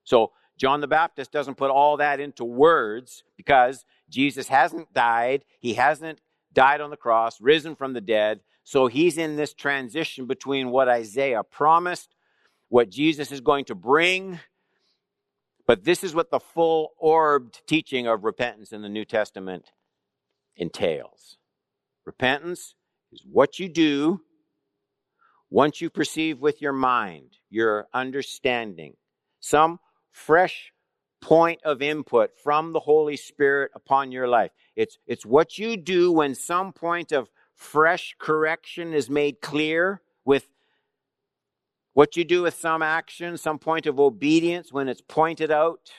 So, 0.05 0.33
John 0.59 0.83
the 0.83 0.87
Baptist 0.87 1.33
doesn't 1.33 1.55
put 1.55 1.71
all 1.71 1.97
that 1.97 2.21
into 2.21 2.45
words 2.45 3.25
because 3.39 3.87
Jesus 4.11 4.49
hasn't 4.49 4.93
died. 4.93 5.47
He 5.61 5.73
hasn't 5.73 6.21
died 6.53 6.83
on 6.83 6.91
the 6.91 6.97
cross, 6.99 7.41
risen 7.41 7.75
from 7.75 7.95
the 7.95 8.03
dead. 8.03 8.41
So 8.67 8.89
he's 8.89 9.17
in 9.17 9.37
this 9.37 9.55
transition 9.55 10.27
between 10.27 10.71
what 10.71 10.89
Isaiah 10.89 11.45
promised, 11.45 12.17
what 12.69 12.91
Jesus 12.91 13.31
is 13.31 13.41
going 13.41 13.67
to 13.67 13.77
bring. 13.77 14.41
But 15.69 15.85
this 15.85 16.03
is 16.03 16.17
what 16.17 16.33
the 16.33 16.41
full 16.41 16.91
orbed 16.99 17.61
teaching 17.69 18.09
of 18.09 18.25
repentance 18.25 18.73
in 18.73 18.83
the 18.83 18.89
New 18.89 19.05
Testament 19.05 19.71
entails. 20.57 21.39
Repentance 22.05 22.75
is 23.13 23.23
what 23.31 23.61
you 23.61 23.69
do 23.69 24.23
once 25.49 25.81
you 25.81 25.89
perceive 25.89 26.41
with 26.41 26.61
your 26.61 26.73
mind, 26.73 27.39
your 27.49 27.87
understanding, 27.95 28.95
some 29.39 29.79
fresh 30.11 30.73
point 31.21 31.61
of 31.65 31.83
input 31.83 32.33
from 32.43 32.73
the 32.73 32.81
Holy 32.81 33.17
Spirit 33.17 33.71
upon 33.77 34.11
your 34.11 34.27
life. 34.27 34.51
It's, 34.75 34.99
it's 35.07 35.25
what 35.25 35.57
you 35.57 35.77
do 35.77 36.11
when 36.11 36.35
some 36.35 36.73
point 36.73 37.13
of 37.13 37.31
fresh 37.57 38.15
correction 38.19 38.93
is 38.93 39.11
made 39.11 39.41
clear 39.41 40.03
with 40.25 40.47
what 41.95 42.17
you 42.17 42.25
do 42.25 42.43
with 42.43 42.55
some 42.55 42.83
action, 42.83 43.39
some 43.39 43.59
point 43.59 43.87
of 43.87 43.99
obedience 43.99 44.71
when 44.73 44.89
it's 44.89 45.01
pointed 45.01 45.51
out. 45.51 45.91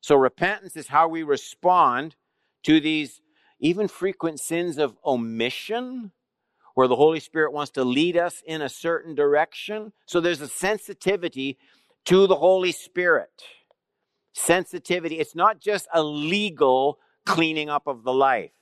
So 0.00 0.16
repentance 0.16 0.74
is 0.74 0.88
how 0.88 1.06
we 1.06 1.22
respond 1.22 2.16
to 2.64 2.80
these 2.80 3.20
even 3.60 3.88
frequent 3.88 4.40
sins 4.40 4.78
of 4.78 4.96
omission 5.04 6.12
where 6.74 6.88
the 6.88 6.96
Holy 6.96 7.20
Spirit 7.20 7.52
wants 7.52 7.72
to 7.72 7.84
lead 7.84 8.16
us 8.16 8.42
in 8.46 8.62
a 8.62 8.68
certain 8.70 9.14
direction. 9.14 9.92
So 10.06 10.20
there's 10.20 10.40
a 10.40 10.48
sensitivity 10.48 11.58
to 12.06 12.26
the 12.26 12.36
Holy 12.36 12.72
Spirit. 12.72 13.42
Sensitivity. 14.32 15.18
It's 15.18 15.34
not 15.34 15.60
just 15.60 15.88
a 15.92 16.02
legal 16.02 16.98
cleaning 17.26 17.68
up 17.68 17.86
of 17.86 18.02
the 18.04 18.14
life. 18.14 18.52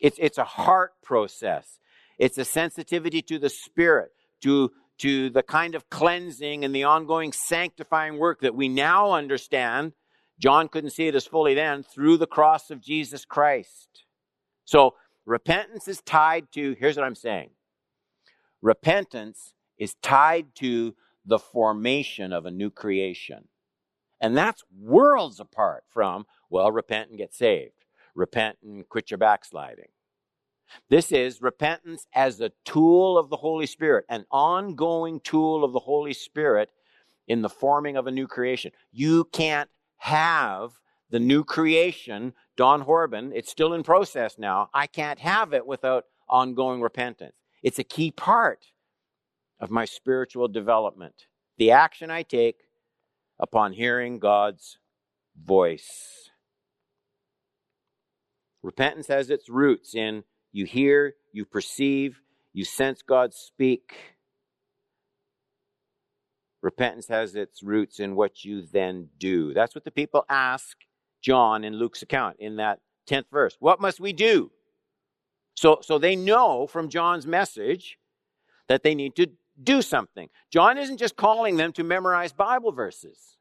It's, 0.00 0.18
it's 0.20 0.38
a 0.38 0.44
heart 0.44 0.92
process. 1.02 1.78
It's 2.18 2.38
a 2.38 2.44
sensitivity 2.44 3.22
to 3.22 3.38
the 3.38 3.50
Spirit, 3.50 4.10
to, 4.42 4.72
to 4.98 5.30
the 5.30 5.42
kind 5.42 5.74
of 5.74 5.88
cleansing 5.90 6.64
and 6.64 6.74
the 6.74 6.84
ongoing 6.84 7.32
sanctifying 7.32 8.18
work 8.18 8.40
that 8.40 8.54
we 8.54 8.68
now 8.68 9.12
understand. 9.12 9.92
John 10.38 10.68
couldn't 10.68 10.90
see 10.90 11.08
it 11.08 11.14
as 11.14 11.26
fully 11.26 11.54
then 11.54 11.82
through 11.82 12.16
the 12.16 12.26
cross 12.26 12.70
of 12.70 12.80
Jesus 12.80 13.24
Christ. 13.24 14.04
So 14.64 14.94
Repentance 15.28 15.86
is 15.88 16.00
tied 16.00 16.50
to, 16.52 16.74
here's 16.80 16.96
what 16.96 17.04
I'm 17.04 17.14
saying 17.14 17.50
repentance 18.62 19.52
is 19.78 19.94
tied 20.02 20.54
to 20.54 20.94
the 21.26 21.38
formation 21.38 22.32
of 22.32 22.46
a 22.46 22.50
new 22.50 22.70
creation. 22.70 23.48
And 24.22 24.34
that's 24.34 24.64
worlds 24.74 25.38
apart 25.38 25.84
from, 25.90 26.24
well, 26.48 26.72
repent 26.72 27.10
and 27.10 27.18
get 27.18 27.34
saved, 27.34 27.84
repent 28.18 28.58
and 28.62 28.86
quit 28.88 29.10
your 29.10 29.18
backsliding. 29.18 29.88
This 30.90 31.12
is 31.12 31.40
repentance 31.40 32.06
as 32.14 32.40
a 32.40 32.52
tool 32.64 33.16
of 33.16 33.30
the 33.30 33.36
Holy 33.36 33.64
Spirit, 33.64 34.04
an 34.10 34.26
ongoing 34.30 35.20
tool 35.20 35.64
of 35.64 35.72
the 35.72 35.78
Holy 35.78 36.12
Spirit 36.12 36.70
in 37.26 37.40
the 37.40 37.48
forming 37.48 37.96
of 37.96 38.06
a 38.06 38.10
new 38.10 38.26
creation. 38.26 38.72
You 38.92 39.24
can't 39.32 39.70
have 39.98 40.72
the 41.10 41.20
new 41.20 41.42
creation, 41.42 42.34
Don 42.56 42.84
Horban, 42.84 43.32
it's 43.34 43.50
still 43.50 43.72
in 43.72 43.82
process 43.82 44.36
now. 44.38 44.68
I 44.74 44.86
can't 44.86 45.18
have 45.20 45.54
it 45.54 45.66
without 45.66 46.04
ongoing 46.28 46.82
repentance. 46.82 47.34
It's 47.62 47.78
a 47.78 47.84
key 47.84 48.10
part 48.10 48.66
of 49.58 49.70
my 49.70 49.86
spiritual 49.86 50.48
development. 50.48 51.14
The 51.56 51.70
action 51.70 52.10
I 52.10 52.22
take 52.22 52.56
upon 53.40 53.72
hearing 53.72 54.18
God's 54.18 54.78
voice. 55.42 56.30
Repentance 58.62 59.06
has 59.06 59.30
its 59.30 59.48
roots 59.48 59.94
in 59.94 60.24
you 60.52 60.64
hear, 60.64 61.14
you 61.32 61.44
perceive, 61.44 62.20
you 62.52 62.64
sense 62.64 63.02
God 63.02 63.34
speak. 63.34 63.94
Repentance 66.62 67.06
has 67.08 67.36
its 67.36 67.62
roots 67.62 68.00
in 68.00 68.16
what 68.16 68.44
you 68.44 68.62
then 68.62 69.08
do. 69.18 69.54
That's 69.54 69.74
what 69.74 69.84
the 69.84 69.90
people 69.90 70.24
ask 70.28 70.76
John 71.22 71.64
in 71.64 71.74
Luke's 71.74 72.02
account 72.02 72.36
in 72.40 72.56
that 72.56 72.80
10th 73.08 73.26
verse. 73.30 73.56
What 73.60 73.80
must 73.80 74.00
we 74.00 74.12
do? 74.12 74.50
So, 75.54 75.78
so 75.82 75.98
they 75.98 76.16
know 76.16 76.66
from 76.66 76.88
John's 76.88 77.26
message 77.26 77.98
that 78.68 78.82
they 78.82 78.94
need 78.94 79.16
to 79.16 79.28
do 79.62 79.82
something. 79.82 80.28
John 80.52 80.78
isn't 80.78 80.98
just 80.98 81.16
calling 81.16 81.56
them 81.56 81.72
to 81.72 81.84
memorize 81.84 82.32
Bible 82.32 82.72
verses. 82.72 83.37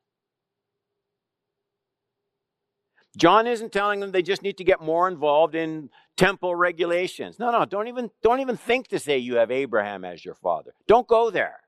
John 3.18 3.48
isn't 3.48 3.72
telling 3.72 4.00
them 4.00 4.12
they 4.12 4.22
just 4.22 4.44
need 4.44 4.58
to 4.58 4.64
get 4.64 4.80
more 4.80 5.08
involved 5.08 5.56
in 5.56 5.90
temple 6.16 6.56
regulations. 6.56 7.40
No, 7.40 7.52
no, 7.52 7.66
don't 7.66 7.88
even, 7.88 8.12
don't 8.22 8.40
even 8.40 8.58
think 8.58 8.88
to 8.90 9.00
say 9.00 9.18
you 9.18 9.36
have 9.36 9.52
Abraham 9.52 10.06
as 10.06 10.24
your 10.24 10.36
father. 10.36 10.74
Don't 10.88 11.08
go 11.08 11.30
there. 11.32 11.62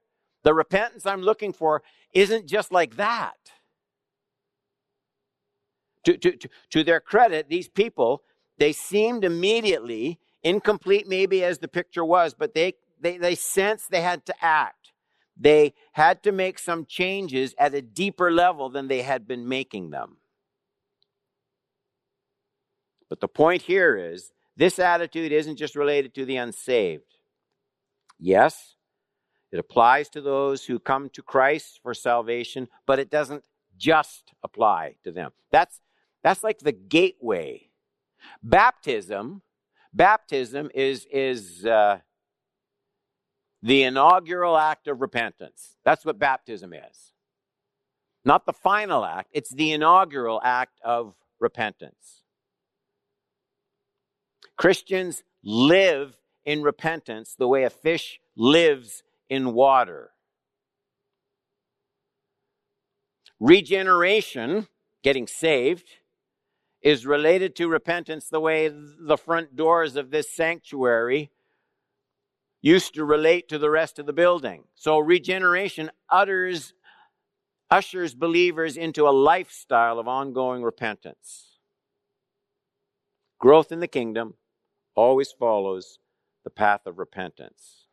The 0.44 0.53
repentance 0.53 1.06
I'm 1.06 1.22
looking 1.22 1.51
for 1.51 1.82
isn't 2.13 2.46
just 2.48 2.72
like 2.72 2.96
that. 2.98 3.34
To, 6.06 6.18
to, 6.18 6.32
to, 6.38 6.50
to 6.70 6.84
their 6.84 7.00
credit, 7.00 7.50
these 7.50 7.68
people, 7.68 8.24
they 8.58 8.72
seemed 8.72 9.25
immediately, 9.25 10.20
incomplete 10.44 11.08
maybe 11.08 11.44
as 11.44 11.58
the 11.58 11.68
picture 11.68 12.06
was, 12.06 12.34
but 12.34 12.53
they, 12.53 12.75
they, 13.01 13.18
they 13.18 13.36
sensed 13.36 13.91
they 13.91 14.01
had 14.01 14.25
to 14.27 14.34
act. 14.41 14.94
They 15.36 15.74
had 15.94 16.22
to 16.24 16.32
make 16.32 16.60
some 16.60 16.86
changes 16.86 17.56
at 17.58 17.74
a 17.74 17.82
deeper 17.82 18.32
level 18.32 18.70
than 18.70 18.88
they 18.88 19.01
had 19.01 19.27
been 19.27 19.48
making 19.48 19.89
them. 19.89 20.19
But 23.10 23.20
the 23.20 23.28
point 23.28 23.63
here 23.63 23.98
is 23.98 24.32
this 24.56 24.80
attitude 24.80 25.32
isn't 25.32 25.58
just 25.58 25.75
related 25.75 26.13
to 26.16 26.25
the 26.25 26.38
unsaved. 26.38 27.16
Yes, 28.20 28.75
it 29.51 29.60
applies 29.60 30.10
to 30.10 30.22
those 30.22 30.66
who 30.66 30.80
come 30.80 31.10
to 31.10 31.24
Christ 31.24 31.80
for 31.82 31.94
salvation, 31.94 32.68
but 32.86 33.00
it 33.00 33.10
doesn't 33.10 33.44
just 33.78 34.34
apply 34.44 34.96
to 35.04 35.12
them. 35.12 35.32
That's, 35.51 35.82
that's 36.24 36.44
like 36.44 36.60
the 36.60 36.72
gateway. 36.72 37.70
Baptism, 38.44 39.42
baptism 39.94 40.70
is, 40.75 41.08
is 41.12 41.66
uh, 41.66 42.00
the 43.63 43.84
inaugural 43.84 44.58
act 44.58 44.88
of 44.88 45.01
repentance. 45.01 45.78
That's 45.84 46.06
what 46.06 46.20
baptism 46.20 46.74
is. 46.74 47.13
Not 48.25 48.46
the 48.46 48.54
final 48.54 49.06
act, 49.06 49.30
it's 49.32 49.50
the 49.50 49.72
inaugural 49.72 50.42
act 50.44 50.80
of 50.84 51.16
repentance. 51.39 52.19
Christians 54.60 55.24
live 55.42 56.18
in 56.44 56.62
repentance 56.62 57.34
the 57.34 57.48
way 57.48 57.63
a 57.63 57.70
fish 57.70 58.20
lives 58.36 59.04
in 59.30 59.54
water. 59.54 60.12
Regeneration, 63.39 64.68
getting 65.01 65.28
saved, 65.28 65.88
is 66.82 67.06
related 67.06 67.56
to 67.56 67.70
repentance 67.70 68.28
the 68.28 68.42
way 68.42 68.70
the 68.70 69.16
front 69.16 69.56
doors 69.56 69.96
of 69.96 70.12
this 70.12 70.30
sanctuary 70.30 71.32
used 72.62 72.94
to 72.96 73.06
relate 73.06 73.48
to 73.48 73.60
the 73.60 73.70
rest 73.70 73.98
of 73.98 74.08
the 74.08 74.12
building. 74.12 74.66
So 74.75 75.00
regeneration 75.00 75.89
utters, 76.10 76.74
ushers 77.72 78.13
believers 78.13 78.75
into 78.75 79.08
a 79.08 79.12
lifestyle 79.12 80.00
of 80.00 80.10
ongoing 80.10 80.63
repentance. 80.63 81.60
Growth 83.39 83.72
in 83.72 83.80
the 83.80 83.88
kingdom 83.88 84.34
always 85.00 85.32
follows 85.32 85.98
the 86.44 86.50
path 86.50 86.82
of 86.86 87.00
repentance. 87.00 87.88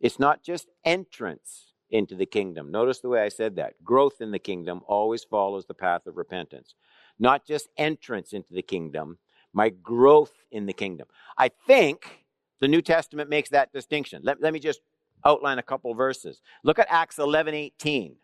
It's 0.00 0.18
not 0.18 0.42
just 0.42 0.66
entrance 0.84 1.74
into 1.90 2.16
the 2.16 2.26
kingdom. 2.26 2.72
Notice 2.72 2.98
the 2.98 3.08
way 3.08 3.22
I 3.22 3.28
said 3.28 3.54
that. 3.54 3.74
Growth 3.84 4.20
in 4.20 4.32
the 4.32 4.40
kingdom 4.40 4.80
always 4.88 5.22
follows 5.22 5.64
the 5.64 5.74
path 5.74 6.08
of 6.08 6.16
repentance. 6.16 6.74
Not 7.20 7.46
just 7.46 7.68
entrance 7.76 8.32
into 8.32 8.52
the 8.52 8.62
kingdom, 8.62 9.18
my 9.52 9.68
growth 9.68 10.32
in 10.50 10.66
the 10.66 10.72
kingdom. 10.72 11.06
I 11.38 11.50
think 11.68 12.26
the 12.60 12.66
New 12.66 12.82
Testament 12.82 13.30
makes 13.30 13.50
that 13.50 13.72
distinction. 13.72 14.22
Let, 14.24 14.42
let 14.42 14.52
me 14.52 14.58
just 14.58 14.80
outline 15.24 15.60
a 15.60 15.62
couple 15.62 15.94
verses. 15.94 16.42
Look 16.64 16.80
at 16.80 16.88
Acts 16.90 17.20
11 17.20 17.54
18. 17.54 18.16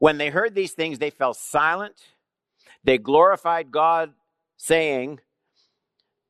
When 0.00 0.18
they 0.18 0.30
heard 0.30 0.56
these 0.56 0.72
things, 0.72 0.98
they 0.98 1.10
fell 1.10 1.32
silent. 1.32 1.94
They 2.84 2.98
glorified 2.98 3.70
God, 3.70 4.12
saying, 4.56 5.20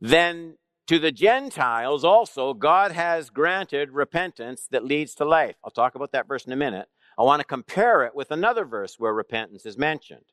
Then 0.00 0.56
to 0.86 0.98
the 0.98 1.12
Gentiles 1.12 2.04
also, 2.04 2.54
God 2.54 2.92
has 2.92 3.30
granted 3.30 3.90
repentance 3.92 4.66
that 4.70 4.84
leads 4.84 5.14
to 5.16 5.24
life. 5.24 5.56
I'll 5.64 5.70
talk 5.70 5.94
about 5.94 6.12
that 6.12 6.26
verse 6.26 6.46
in 6.46 6.52
a 6.52 6.56
minute. 6.56 6.88
I 7.18 7.22
want 7.22 7.40
to 7.40 7.46
compare 7.46 8.04
it 8.04 8.14
with 8.14 8.30
another 8.30 8.64
verse 8.64 8.96
where 8.98 9.12
repentance 9.12 9.66
is 9.66 9.78
mentioned. 9.78 10.24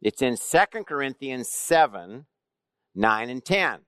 It's 0.00 0.22
in 0.22 0.36
2 0.36 0.84
Corinthians 0.84 1.48
7 1.48 2.26
9 2.96 3.30
and 3.30 3.44
10. 3.44 3.80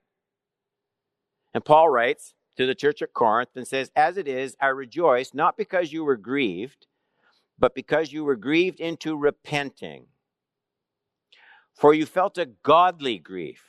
And 1.54 1.64
Paul 1.64 1.88
writes 1.88 2.34
to 2.56 2.66
the 2.66 2.74
church 2.74 3.00
at 3.02 3.14
Corinth 3.14 3.50
and 3.54 3.66
says, 3.66 3.90
As 3.94 4.16
it 4.16 4.26
is, 4.26 4.56
I 4.60 4.68
rejoice, 4.68 5.32
not 5.32 5.56
because 5.56 5.92
you 5.92 6.04
were 6.04 6.16
grieved, 6.16 6.86
but 7.58 7.74
because 7.74 8.12
you 8.12 8.24
were 8.24 8.36
grieved 8.36 8.80
into 8.80 9.16
repenting. 9.16 10.06
For 11.76 11.92
you 11.92 12.06
felt 12.06 12.38
a 12.38 12.46
godly 12.46 13.18
grief 13.18 13.62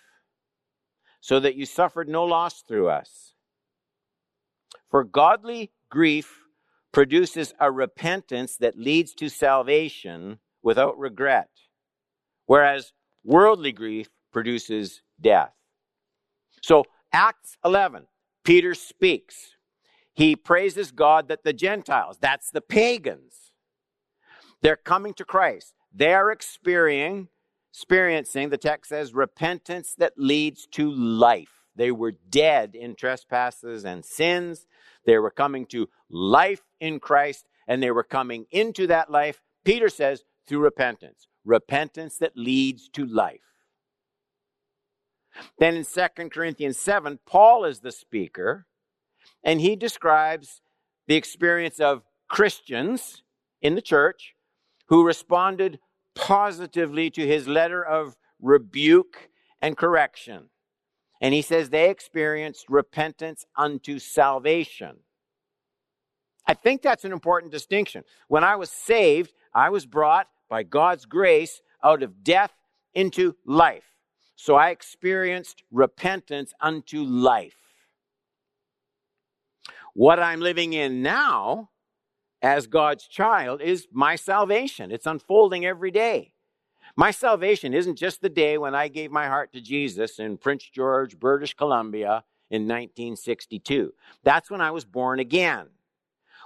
so 1.19 1.39
that 1.41 1.55
you 1.55 1.65
suffered 1.65 2.07
no 2.07 2.23
loss 2.23 2.61
through 2.61 2.87
us. 2.87 3.33
For 4.89 5.03
godly 5.03 5.71
grief 5.89 6.43
produces 6.93 7.53
a 7.59 7.69
repentance 7.69 8.55
that 8.57 8.77
leads 8.77 9.13
to 9.15 9.29
salvation 9.29 10.39
without 10.63 10.97
regret, 10.97 11.49
whereas 12.45 12.93
worldly 13.23 13.73
grief 13.73 14.07
produces 14.31 15.01
death. 15.19 15.53
So, 16.61 16.85
Acts 17.11 17.57
11, 17.63 18.07
Peter 18.43 18.73
speaks. 18.73 19.55
He 20.13 20.35
praises 20.35 20.91
God 20.91 21.27
that 21.27 21.43
the 21.43 21.53
Gentiles, 21.53 22.17
that's 22.19 22.49
the 22.49 22.61
pagans, 22.61 23.51
they're 24.61 24.75
coming 24.75 25.13
to 25.15 25.25
Christ. 25.25 25.73
They 25.93 26.13
are 26.13 26.31
experiencing 26.31 27.27
experiencing, 27.77 28.49
the 28.49 28.57
text 28.57 28.89
says, 28.89 29.13
repentance 29.13 29.93
that 29.99 30.13
leads 30.17 30.65
to 30.65 30.91
life. 30.91 31.61
They 31.75 31.91
were 31.91 32.13
dead 32.31 32.73
in 32.73 32.95
trespasses 32.95 33.85
and 33.85 34.03
sins. 34.03 34.65
They 35.05 35.19
were 35.19 35.29
coming 35.29 35.67
to 35.67 35.87
life 36.09 36.63
in 36.79 36.99
Christ, 36.99 37.47
and 37.67 37.83
they 37.83 37.91
were 37.91 38.03
coming 38.03 38.47
into 38.49 38.87
that 38.87 39.11
life, 39.11 39.43
Peter 39.63 39.89
says, 39.89 40.23
through 40.47 40.61
repentance. 40.61 41.27
Repentance 41.45 42.17
that 42.17 42.35
leads 42.35 42.89
to 42.89 43.05
life. 43.05 43.41
Then 45.59 45.75
in 45.75 45.85
2 45.85 46.29
Corinthians 46.29 46.79
7, 46.79 47.19
Paul 47.27 47.63
is 47.63 47.81
the 47.81 47.91
speaker, 47.91 48.65
and 49.43 49.61
he 49.61 49.75
describes 49.75 50.63
the 51.05 51.15
experience 51.15 51.79
of 51.79 52.01
Christians 52.27 53.21
in 53.61 53.75
the 53.75 53.83
church 53.83 54.33
who 54.87 55.05
responded 55.05 55.77
positively 56.17 57.09
to 57.11 57.25
his 57.25 57.47
letter 57.47 57.83
of 57.83 58.17
rebuke 58.41 59.29
and 59.61 59.77
correction. 59.77 60.49
And 61.21 61.33
he 61.33 61.41
says 61.41 61.69
they 61.69 61.89
experienced 61.89 62.65
repentance 62.69 63.45
unto 63.55 63.99
salvation. 63.99 64.97
I 66.45 66.53
think 66.53 66.81
that's 66.81 67.05
an 67.05 67.11
important 67.11 67.51
distinction. 67.51 68.03
When 68.27 68.43
I 68.43 68.55
was 68.55 68.69
saved, 68.69 69.33
I 69.53 69.69
was 69.69 69.85
brought 69.85 70.27
by 70.49 70.63
God's 70.63 71.05
grace 71.05 71.61
out 71.83 72.03
of 72.03 72.23
death 72.23 72.53
into 72.93 73.35
life. 73.45 73.83
So 74.35 74.55
I 74.55 74.69
experienced 74.69 75.63
repentance 75.71 76.53
unto 76.61 77.03
life. 77.03 77.57
What 79.93 80.19
I'm 80.19 80.39
living 80.39 80.73
in 80.73 81.01
now 81.01 81.71
as 82.41 82.67
God's 82.67 83.07
child 83.07 83.61
is 83.61 83.87
my 83.91 84.15
salvation. 84.15 84.91
It's 84.91 85.05
unfolding 85.05 85.65
every 85.65 85.91
day. 85.91 86.33
My 86.95 87.11
salvation 87.11 87.73
isn't 87.73 87.97
just 87.97 88.21
the 88.21 88.29
day 88.29 88.57
when 88.57 88.73
I 88.73 88.87
gave 88.87 89.11
my 89.11 89.27
heart 89.27 89.53
to 89.53 89.61
Jesus 89.61 90.19
in 90.19 90.37
Prince 90.37 90.69
George, 90.69 91.19
British 91.19 91.53
Columbia 91.53 92.23
in 92.49 92.63
1962. 92.63 93.93
That's 94.23 94.49
when 94.49 94.61
I 94.61 94.71
was 94.71 94.85
born 94.85 95.19
again. 95.19 95.67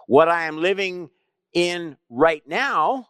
What 0.07 0.29
I 0.29 0.45
am 0.45 0.57
living 0.57 1.09
in 1.53 1.97
right 2.09 2.43
now 2.47 3.09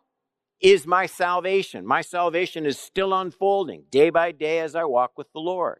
is 0.59 0.85
my 0.85 1.05
salvation. 1.05 1.85
My 1.85 2.01
salvation 2.01 2.65
is 2.65 2.77
still 2.77 3.13
unfolding 3.13 3.85
day 3.89 4.09
by 4.09 4.31
day 4.31 4.59
as 4.59 4.75
I 4.75 4.83
walk 4.83 5.17
with 5.17 5.31
the 5.33 5.39
Lord. 5.39 5.79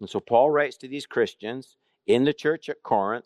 And 0.00 0.10
so 0.10 0.20
Paul 0.20 0.50
writes 0.50 0.76
to 0.78 0.88
these 0.88 1.06
Christians 1.06 1.76
in 2.06 2.24
the 2.24 2.32
church 2.32 2.68
at 2.68 2.82
Corinth 2.82 3.24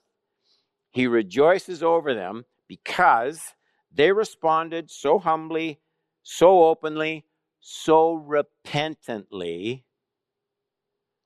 he 0.98 1.06
rejoices 1.06 1.80
over 1.80 2.12
them 2.12 2.44
because 2.66 3.54
they 3.94 4.10
responded 4.10 4.90
so 4.90 5.20
humbly, 5.20 5.78
so 6.24 6.64
openly, 6.64 7.24
so 7.60 8.14
repentantly 8.14 9.84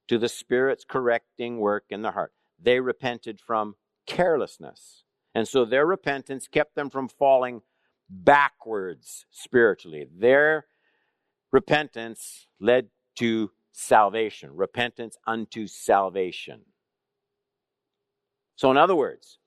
to 0.09 0.19
the 0.19 0.29
Spirit's 0.29 0.85
correcting 0.85 1.59
work 1.59 1.85
in 1.89 2.03
the 2.03 2.11
heart. 2.11 2.35
They 2.61 2.81
repented 2.81 3.41
from 3.41 3.77
carelessness. 4.07 5.05
And 5.35 5.49
so 5.49 5.65
their 5.65 5.87
repentance 5.87 6.49
kept 6.49 6.75
them 6.75 6.91
from 6.91 7.09
falling 7.09 7.63
backwards 8.11 9.25
spiritually. 9.31 10.07
Their 10.15 10.67
repentance 11.51 12.47
led 12.61 12.89
to 13.17 13.51
salvation, 13.73 14.51
repentance 14.55 15.17
unto 15.27 15.67
salvation. 15.67 16.61
So, 18.55 18.71
in 18.71 18.77
other 18.77 18.95
words, 18.95 19.39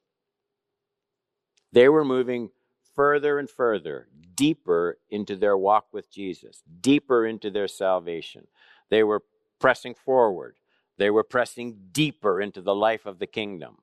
they 1.76 1.90
were 1.90 2.06
moving 2.06 2.52
further 2.96 3.38
and 3.38 3.50
further, 3.50 4.08
deeper 4.34 4.98
into 5.10 5.36
their 5.36 5.58
walk 5.58 5.88
with 5.92 6.10
Jesus, 6.10 6.64
deeper 6.80 7.26
into 7.26 7.52
their 7.52 7.68
salvation. 7.68 8.48
They 8.90 9.04
were 9.04 9.24
pressing 9.60 9.94
forward. 9.94 10.56
They 10.98 11.10
were 11.10 11.26
pressing 11.26 11.90
deeper 11.92 12.40
into 12.40 12.62
the 12.62 12.74
life 12.74 13.06
of 13.06 13.20
the 13.20 13.28
kingdom. 13.28 13.80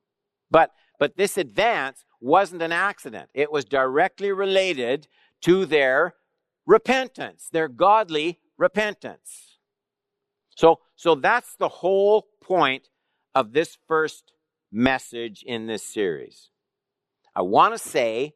But, 0.50 0.72
but 0.98 1.18
this 1.18 1.36
advance 1.36 2.06
wasn't 2.18 2.62
an 2.62 2.72
accident. 2.72 3.28
It 3.34 3.52
was 3.52 3.66
directly 3.66 4.32
related 4.32 5.06
to 5.42 5.66
their 5.66 6.14
repentance, 6.64 7.50
their 7.52 7.68
godly 7.68 8.38
repentance. 8.56 9.58
So, 10.56 10.80
so 10.96 11.14
that's 11.14 11.56
the 11.56 11.68
whole 11.68 12.26
point 12.40 12.88
of 13.34 13.52
this 13.52 13.76
first 13.86 14.32
message 14.70 15.42
in 15.42 15.66
this 15.66 15.82
series. 15.82 16.48
I 17.34 17.42
want 17.42 17.74
to 17.74 17.78
say 17.78 18.34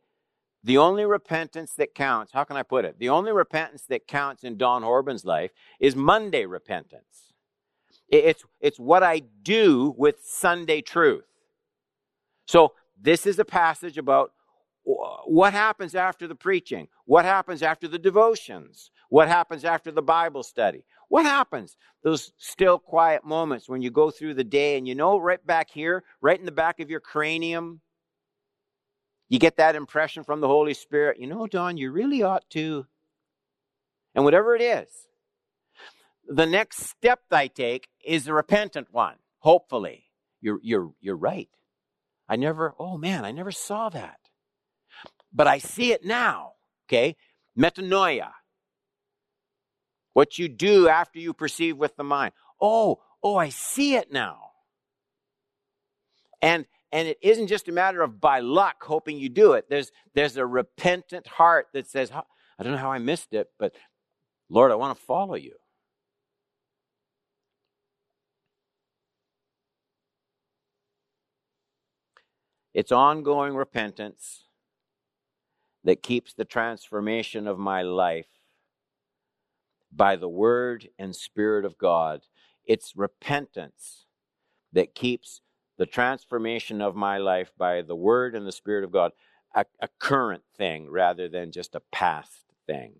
the 0.64 0.78
only 0.78 1.04
repentance 1.04 1.74
that 1.74 1.94
counts, 1.94 2.32
how 2.32 2.44
can 2.44 2.56
I 2.56 2.62
put 2.62 2.84
it? 2.84 2.98
The 2.98 3.08
only 3.08 3.32
repentance 3.32 3.84
that 3.88 4.08
counts 4.08 4.42
in 4.42 4.56
Don 4.56 4.82
Horban's 4.82 5.24
life 5.24 5.52
is 5.78 5.94
Monday 5.94 6.44
repentance. 6.46 7.32
It's, 8.08 8.44
it's 8.60 8.78
what 8.78 9.02
I 9.02 9.22
do 9.42 9.94
with 9.96 10.16
Sunday 10.24 10.80
truth. 10.80 11.24
So 12.46 12.72
this 13.00 13.26
is 13.26 13.38
a 13.38 13.44
passage 13.44 13.98
about 13.98 14.32
what 15.24 15.52
happens 15.52 15.94
after 15.94 16.28
the 16.28 16.34
preaching? 16.34 16.88
What 17.06 17.24
happens 17.24 17.62
after 17.62 17.88
the 17.88 17.98
devotions? 17.98 18.90
What 19.08 19.28
happens 19.28 19.64
after 19.64 19.90
the 19.90 20.02
Bible 20.02 20.42
study? 20.42 20.84
What 21.08 21.24
happens? 21.24 21.76
Those 22.02 22.32
still 22.38 22.78
quiet 22.78 23.24
moments 23.24 23.68
when 23.68 23.82
you 23.82 23.90
go 23.90 24.10
through 24.10 24.34
the 24.34 24.44
day 24.44 24.78
and 24.78 24.86
you 24.86 24.94
know 24.94 25.18
right 25.18 25.44
back 25.44 25.70
here, 25.70 26.04
right 26.20 26.38
in 26.38 26.46
the 26.46 26.52
back 26.52 26.78
of 26.80 26.90
your 26.90 27.00
cranium, 27.00 27.80
you 29.28 29.38
get 29.38 29.56
that 29.56 29.74
impression 29.74 30.24
from 30.24 30.40
the 30.40 30.48
Holy 30.48 30.74
Spirit. 30.74 31.18
You 31.18 31.26
know, 31.26 31.46
Don, 31.46 31.76
you 31.76 31.90
really 31.90 32.22
ought 32.22 32.48
to. 32.50 32.86
And 34.14 34.24
whatever 34.24 34.54
it 34.54 34.62
is, 34.62 34.88
the 36.28 36.46
next 36.46 36.84
step 36.84 37.20
I 37.30 37.48
take 37.48 37.88
is 38.04 38.26
a 38.26 38.32
repentant 38.32 38.88
one, 38.92 39.16
hopefully. 39.38 40.04
You're, 40.40 40.60
you're, 40.62 40.92
you're 41.00 41.16
right. 41.16 41.48
I 42.28 42.36
never, 42.36 42.74
oh 42.78 42.96
man, 42.98 43.24
I 43.24 43.32
never 43.32 43.52
saw 43.52 43.88
that. 43.90 44.18
But 45.32 45.46
I 45.46 45.58
see 45.58 45.92
it 45.92 46.04
now, 46.04 46.52
okay? 46.88 47.16
Metanoia. 47.58 48.30
What 50.12 50.38
you 50.38 50.48
do 50.48 50.88
after 50.88 51.18
you 51.18 51.34
perceive 51.34 51.76
with 51.76 51.96
the 51.96 52.04
mind. 52.04 52.32
Oh, 52.60 53.00
oh, 53.22 53.36
I 53.36 53.50
see 53.50 53.96
it 53.96 54.10
now. 54.10 54.38
And 56.40 56.66
and 56.92 57.08
it 57.08 57.18
isn't 57.20 57.48
just 57.48 57.68
a 57.68 57.72
matter 57.72 58.02
of 58.02 58.20
by 58.20 58.40
luck 58.40 58.82
hoping 58.82 59.18
you 59.18 59.28
do 59.28 59.52
it. 59.52 59.66
There's 59.68 59.90
there's 60.14 60.36
a 60.36 60.46
repentant 60.46 61.26
heart 61.26 61.68
that 61.72 61.88
says, 61.88 62.10
I 62.12 62.62
don't 62.62 62.72
know 62.72 62.78
how 62.78 62.92
I 62.92 62.98
missed 62.98 63.32
it, 63.32 63.48
but 63.58 63.74
Lord, 64.48 64.70
I 64.72 64.76
want 64.76 64.96
to 64.98 65.04
follow 65.04 65.34
you. 65.34 65.54
It's 72.72 72.92
ongoing 72.92 73.54
repentance 73.54 74.44
that 75.84 76.02
keeps 76.02 76.34
the 76.34 76.44
transformation 76.44 77.46
of 77.46 77.58
my 77.58 77.82
life 77.82 78.26
by 79.90 80.16
the 80.16 80.28
Word 80.28 80.88
and 80.98 81.16
Spirit 81.16 81.64
of 81.64 81.78
God. 81.78 82.22
It's 82.66 82.94
repentance 82.94 84.04
that 84.72 84.94
keeps 84.94 85.40
the 85.78 85.86
transformation 85.86 86.80
of 86.80 86.96
my 86.96 87.18
life 87.18 87.52
by 87.58 87.82
the 87.82 87.96
Word 87.96 88.34
and 88.34 88.46
the 88.46 88.52
Spirit 88.52 88.84
of 88.84 88.92
God 88.92 89.12
a, 89.54 89.64
a 89.80 89.88
current 89.98 90.42
thing 90.56 90.90
rather 90.90 91.28
than 91.28 91.50
just 91.50 91.74
a 91.74 91.82
past 91.92 92.44
thing. 92.66 92.94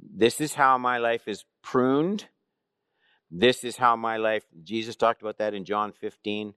This 0.00 0.40
is 0.40 0.54
how 0.54 0.78
my 0.78 0.98
life 0.98 1.28
is 1.28 1.44
pruned. 1.62 2.26
This 3.30 3.62
is 3.62 3.76
how 3.76 3.94
my 3.94 4.16
life, 4.16 4.44
Jesus 4.64 4.96
talked 4.96 5.22
about 5.22 5.38
that 5.38 5.54
in 5.54 5.64
John 5.64 5.92
15. 5.92 6.54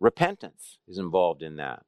Repentance 0.00 0.78
is 0.86 0.98
involved 0.98 1.42
in 1.42 1.56
that. 1.56 1.84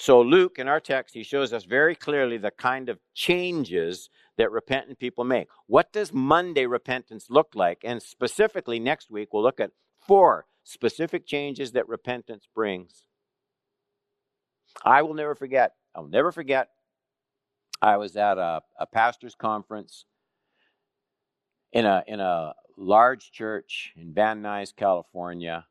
So, 0.00 0.20
Luke, 0.20 0.60
in 0.60 0.68
our 0.68 0.78
text, 0.78 1.12
he 1.12 1.24
shows 1.24 1.52
us 1.52 1.64
very 1.64 1.96
clearly 1.96 2.38
the 2.38 2.52
kind 2.52 2.88
of 2.88 3.00
changes 3.14 4.10
that 4.36 4.52
repentant 4.52 5.00
people 5.00 5.24
make. 5.24 5.48
What 5.66 5.92
does 5.92 6.12
Monday 6.12 6.66
repentance 6.66 7.26
look 7.30 7.48
like? 7.56 7.80
And 7.82 8.00
specifically, 8.00 8.78
next 8.78 9.10
week, 9.10 9.32
we'll 9.32 9.42
look 9.42 9.58
at 9.58 9.72
four 9.98 10.46
specific 10.62 11.26
changes 11.26 11.72
that 11.72 11.88
repentance 11.88 12.46
brings. 12.54 13.02
I 14.84 15.02
will 15.02 15.14
never 15.14 15.34
forget, 15.34 15.72
I'll 15.96 16.06
never 16.06 16.30
forget, 16.30 16.68
I 17.82 17.96
was 17.96 18.16
at 18.16 18.38
a, 18.38 18.62
a 18.78 18.86
pastor's 18.86 19.34
conference 19.34 20.04
in 21.72 21.84
a, 21.86 22.04
in 22.06 22.20
a 22.20 22.54
large 22.76 23.32
church 23.32 23.94
in 23.96 24.14
Van 24.14 24.42
Nuys, 24.42 24.74
California 24.74 25.66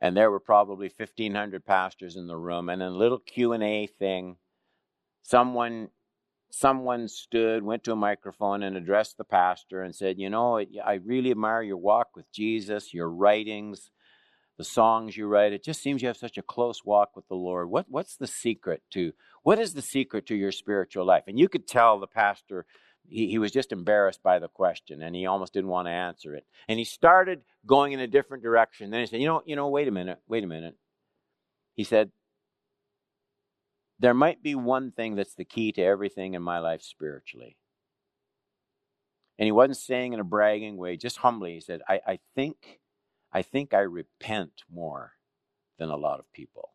and 0.00 0.16
there 0.16 0.30
were 0.30 0.40
probably 0.40 0.90
1500 0.94 1.64
pastors 1.64 2.16
in 2.16 2.26
the 2.26 2.36
room 2.36 2.68
and 2.68 2.82
in 2.82 2.88
a 2.88 2.96
little 2.96 3.18
q&a 3.18 3.86
thing. 3.86 4.36
Someone 5.22 5.88
someone 6.50 7.08
stood 7.08 7.62
went 7.62 7.84
to 7.84 7.92
a 7.92 7.96
microphone 7.96 8.62
and 8.62 8.74
addressed 8.74 9.18
the 9.18 9.24
pastor 9.24 9.82
and 9.82 9.94
said 9.94 10.18
you 10.18 10.30
know 10.30 10.58
i 10.82 10.94
really 11.04 11.30
admire 11.30 11.60
your 11.60 11.76
walk 11.76 12.16
with 12.16 12.24
jesus 12.32 12.94
your 12.94 13.10
writings 13.10 13.90
the 14.58 14.64
songs 14.64 15.16
you 15.16 15.26
write. 15.26 15.52
It 15.52 15.64
just 15.64 15.80
seems 15.80 16.02
you 16.02 16.08
have 16.08 16.16
such 16.16 16.36
a 16.36 16.42
close 16.42 16.84
walk 16.84 17.14
with 17.14 17.26
the 17.28 17.36
lord. 17.36 17.70
What, 17.70 17.86
what's 17.88 18.16
the 18.16 18.26
secret 18.26 18.82
to 18.90 19.12
what 19.44 19.58
is 19.58 19.72
the 19.72 19.82
secret 19.82 20.26
to 20.26 20.34
your 20.34 20.52
spiritual 20.52 21.06
life? 21.06 21.24
And 21.28 21.38
you 21.38 21.48
could 21.48 21.66
tell 21.66 21.98
the 21.98 22.08
pastor 22.08 22.66
he, 23.08 23.28
he 23.28 23.38
was 23.38 23.52
just 23.52 23.72
embarrassed 23.72 24.22
by 24.22 24.38
the 24.38 24.48
question 24.48 25.02
and 25.02 25.14
he 25.14 25.26
almost 25.26 25.52
didn't 25.52 25.70
want 25.70 25.86
to 25.86 25.92
answer 25.92 26.34
it. 26.34 26.46
And 26.68 26.78
he 26.78 26.84
started 26.84 27.42
going 27.66 27.92
in 27.92 28.00
a 28.00 28.06
different 28.06 28.42
direction. 28.42 28.90
Then 28.90 29.00
he 29.00 29.06
said, 29.06 29.20
You 29.20 29.26
know, 29.26 29.42
you 29.44 29.56
know, 29.56 29.68
wait 29.68 29.88
a 29.88 29.92
minute, 29.92 30.20
wait 30.28 30.44
a 30.44 30.48
minute. 30.48 30.76
He 31.74 31.84
said, 31.84 32.10
There 33.98 34.14
might 34.14 34.42
be 34.42 34.54
one 34.54 34.92
thing 34.92 35.14
that's 35.14 35.34
the 35.34 35.44
key 35.44 35.72
to 35.72 35.82
everything 35.82 36.34
in 36.34 36.42
my 36.42 36.58
life 36.58 36.82
spiritually. 36.82 37.56
And 39.38 39.46
he 39.46 39.52
wasn't 39.52 39.76
saying 39.76 40.12
in 40.12 40.20
a 40.20 40.24
bragging 40.24 40.76
way, 40.76 40.96
just 40.96 41.18
humbly, 41.18 41.54
he 41.54 41.60
said, 41.60 41.80
I, 41.88 42.00
I 42.06 42.18
think 42.34 42.80
I 43.32 43.42
think 43.42 43.74
I 43.74 43.80
repent 43.80 44.62
more 44.72 45.12
than 45.78 45.90
a 45.90 45.96
lot 45.96 46.18
of 46.18 46.32
people. 46.32 46.70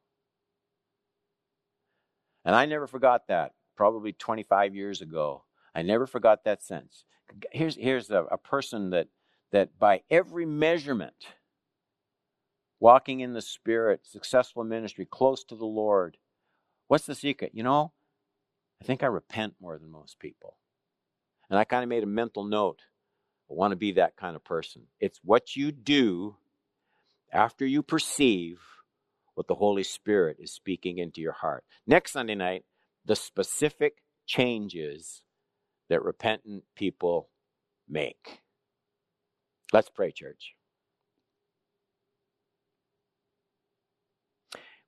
And 2.46 2.56
I 2.56 2.66
never 2.66 2.88
forgot 2.88 3.28
that, 3.28 3.54
probably 3.76 4.14
25 4.14 4.76
years 4.76 5.02
ago. 5.02 5.44
I 5.76 5.82
never 5.82 6.08
forgot 6.08 6.44
that 6.44 6.64
sense. 6.64 7.06
Here's, 7.52 7.76
here's 7.76 8.10
a, 8.12 8.24
a 8.26 8.38
person 8.38 8.92
that, 8.92 9.08
that, 9.52 9.80
by 9.80 10.02
every 10.10 10.46
measurement, 10.46 11.16
walking 12.80 13.22
in 13.22 13.34
the 13.34 13.42
Spirit, 13.42 14.02
successful 14.04 14.64
ministry, 14.64 15.08
close 15.10 15.44
to 15.46 15.56
the 15.56 15.66
Lord. 15.66 16.18
What's 16.88 17.06
the 17.06 17.16
secret? 17.16 17.52
You 17.54 17.64
know, 17.64 17.94
I 18.82 18.86
think 18.86 19.04
I 19.04 19.08
repent 19.08 19.56
more 19.60 19.78
than 19.78 19.90
most 19.90 20.20
people. 20.20 20.58
And 21.50 21.58
I 21.58 21.64
kind 21.64 21.84
of 21.84 21.90
made 21.90 22.04
a 22.04 22.08
mental 22.08 22.44
note. 22.44 22.82
I 23.50 23.54
want 23.54 23.72
to 23.72 23.78
be 23.78 23.94
that 23.94 24.16
kind 24.18 24.36
of 24.36 24.44
person. 24.44 24.84
It's 25.00 25.20
what 25.24 25.56
you 25.56 25.72
do 25.72 26.38
after 27.32 27.66
you 27.66 27.82
perceive 27.82 28.60
what 29.36 29.48
the 29.48 29.56
Holy 29.56 29.84
Spirit 29.84 30.38
is 30.40 30.52
speaking 30.52 31.00
into 31.00 31.22
your 31.22 31.32
heart. 31.34 31.64
Next 31.88 32.12
Sunday 32.12 32.36
night, 32.36 32.66
the 33.06 33.16
specific 33.16 34.04
changes 34.26 35.23
that 35.94 36.04
repentant 36.04 36.64
people 36.76 37.30
make. 37.88 38.42
Let's 39.72 39.92
pray, 39.92 40.12
church. 40.12 40.56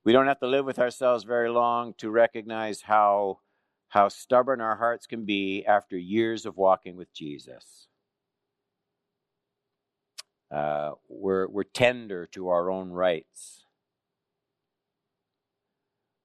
We 0.04 0.12
don't 0.12 0.26
have 0.26 0.40
to 0.40 0.48
live 0.48 0.64
with 0.64 0.80
ourselves 0.80 1.22
very 1.22 1.48
long 1.48 1.94
to 1.98 2.10
recognize 2.10 2.82
how, 2.82 3.38
how 3.88 4.08
stubborn 4.08 4.60
our 4.60 4.74
hearts 4.74 5.06
can 5.06 5.24
be 5.24 5.64
after 5.64 5.96
years 5.96 6.44
of 6.44 6.56
walking 6.56 6.96
with 6.96 7.14
Jesus. 7.14 7.86
Uh, 10.50 10.92
we're, 11.08 11.46
we're 11.46 11.62
tender 11.62 12.26
to 12.32 12.48
our 12.48 12.68
own 12.68 12.90
rights. 12.90 13.62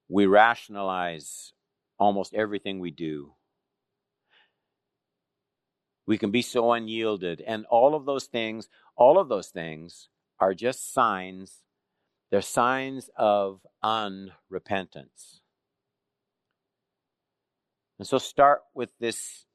We 0.10 0.26
rationalize 0.26 1.54
almost 2.00 2.34
everything 2.34 2.80
we 2.80 2.89
do. 2.89 3.34
We 6.12 6.17
can 6.17 6.30
be 6.32 6.41
so 6.41 6.74
unyielded. 6.74 7.39
And 7.47 7.65
all 7.67 7.95
of 7.95 8.06
those 8.06 8.26
things, 8.26 8.67
all 8.97 9.17
of 9.17 9.30
those 9.30 9.47
things 9.47 10.10
are 10.41 10.54
just 10.54 10.93
signs. 10.93 11.60
They're 12.30 12.41
signs 12.41 13.10
of 13.15 13.62
unrepentance. 13.82 15.39
And 17.97 18.06
so 18.06 18.17
start 18.17 18.63
with 18.74 18.89
this 19.00 19.45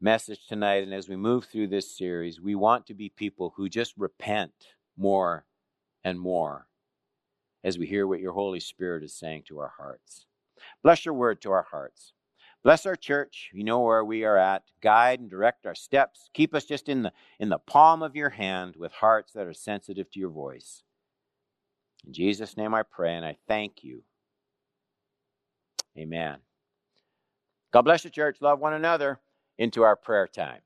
message 0.00 0.46
tonight. 0.48 0.84
And 0.84 0.94
as 0.94 1.06
we 1.06 1.16
move 1.16 1.44
through 1.44 1.66
this 1.66 1.94
series, 1.94 2.40
we 2.40 2.54
want 2.54 2.86
to 2.86 2.94
be 2.94 3.10
people 3.10 3.52
who 3.58 3.68
just 3.68 3.92
repent 3.98 4.54
more 4.96 5.44
and 6.02 6.18
more 6.18 6.66
as 7.62 7.76
we 7.76 7.86
hear 7.86 8.06
what 8.06 8.20
your 8.20 8.32
Holy 8.32 8.60
Spirit 8.60 9.04
is 9.04 9.14
saying 9.14 9.42
to 9.48 9.58
our 9.58 9.74
hearts. 9.76 10.24
Bless 10.82 11.04
your 11.04 11.12
word 11.12 11.42
to 11.42 11.50
our 11.50 11.66
hearts. 11.70 12.14
Bless 12.62 12.84
our 12.84 12.96
church. 12.96 13.50
You 13.54 13.64
know 13.64 13.80
where 13.80 14.04
we 14.04 14.24
are 14.24 14.36
at. 14.36 14.64
Guide 14.82 15.20
and 15.20 15.30
direct 15.30 15.66
our 15.66 15.74
steps. 15.74 16.28
Keep 16.34 16.54
us 16.54 16.64
just 16.64 16.88
in 16.88 17.02
the, 17.02 17.12
in 17.38 17.48
the 17.48 17.58
palm 17.58 18.02
of 18.02 18.16
your 18.16 18.30
hand 18.30 18.76
with 18.76 18.92
hearts 18.92 19.32
that 19.32 19.46
are 19.46 19.54
sensitive 19.54 20.10
to 20.10 20.20
your 20.20 20.30
voice. 20.30 20.82
In 22.06 22.12
Jesus' 22.12 22.56
name 22.56 22.74
I 22.74 22.82
pray 22.82 23.14
and 23.14 23.24
I 23.24 23.36
thank 23.48 23.82
you. 23.82 24.02
Amen. 25.96 26.38
God 27.72 27.82
bless 27.82 28.02
the 28.02 28.10
church. 28.10 28.38
Love 28.40 28.60
one 28.60 28.74
another 28.74 29.20
into 29.58 29.82
our 29.82 29.96
prayer 29.96 30.26
time. 30.26 30.60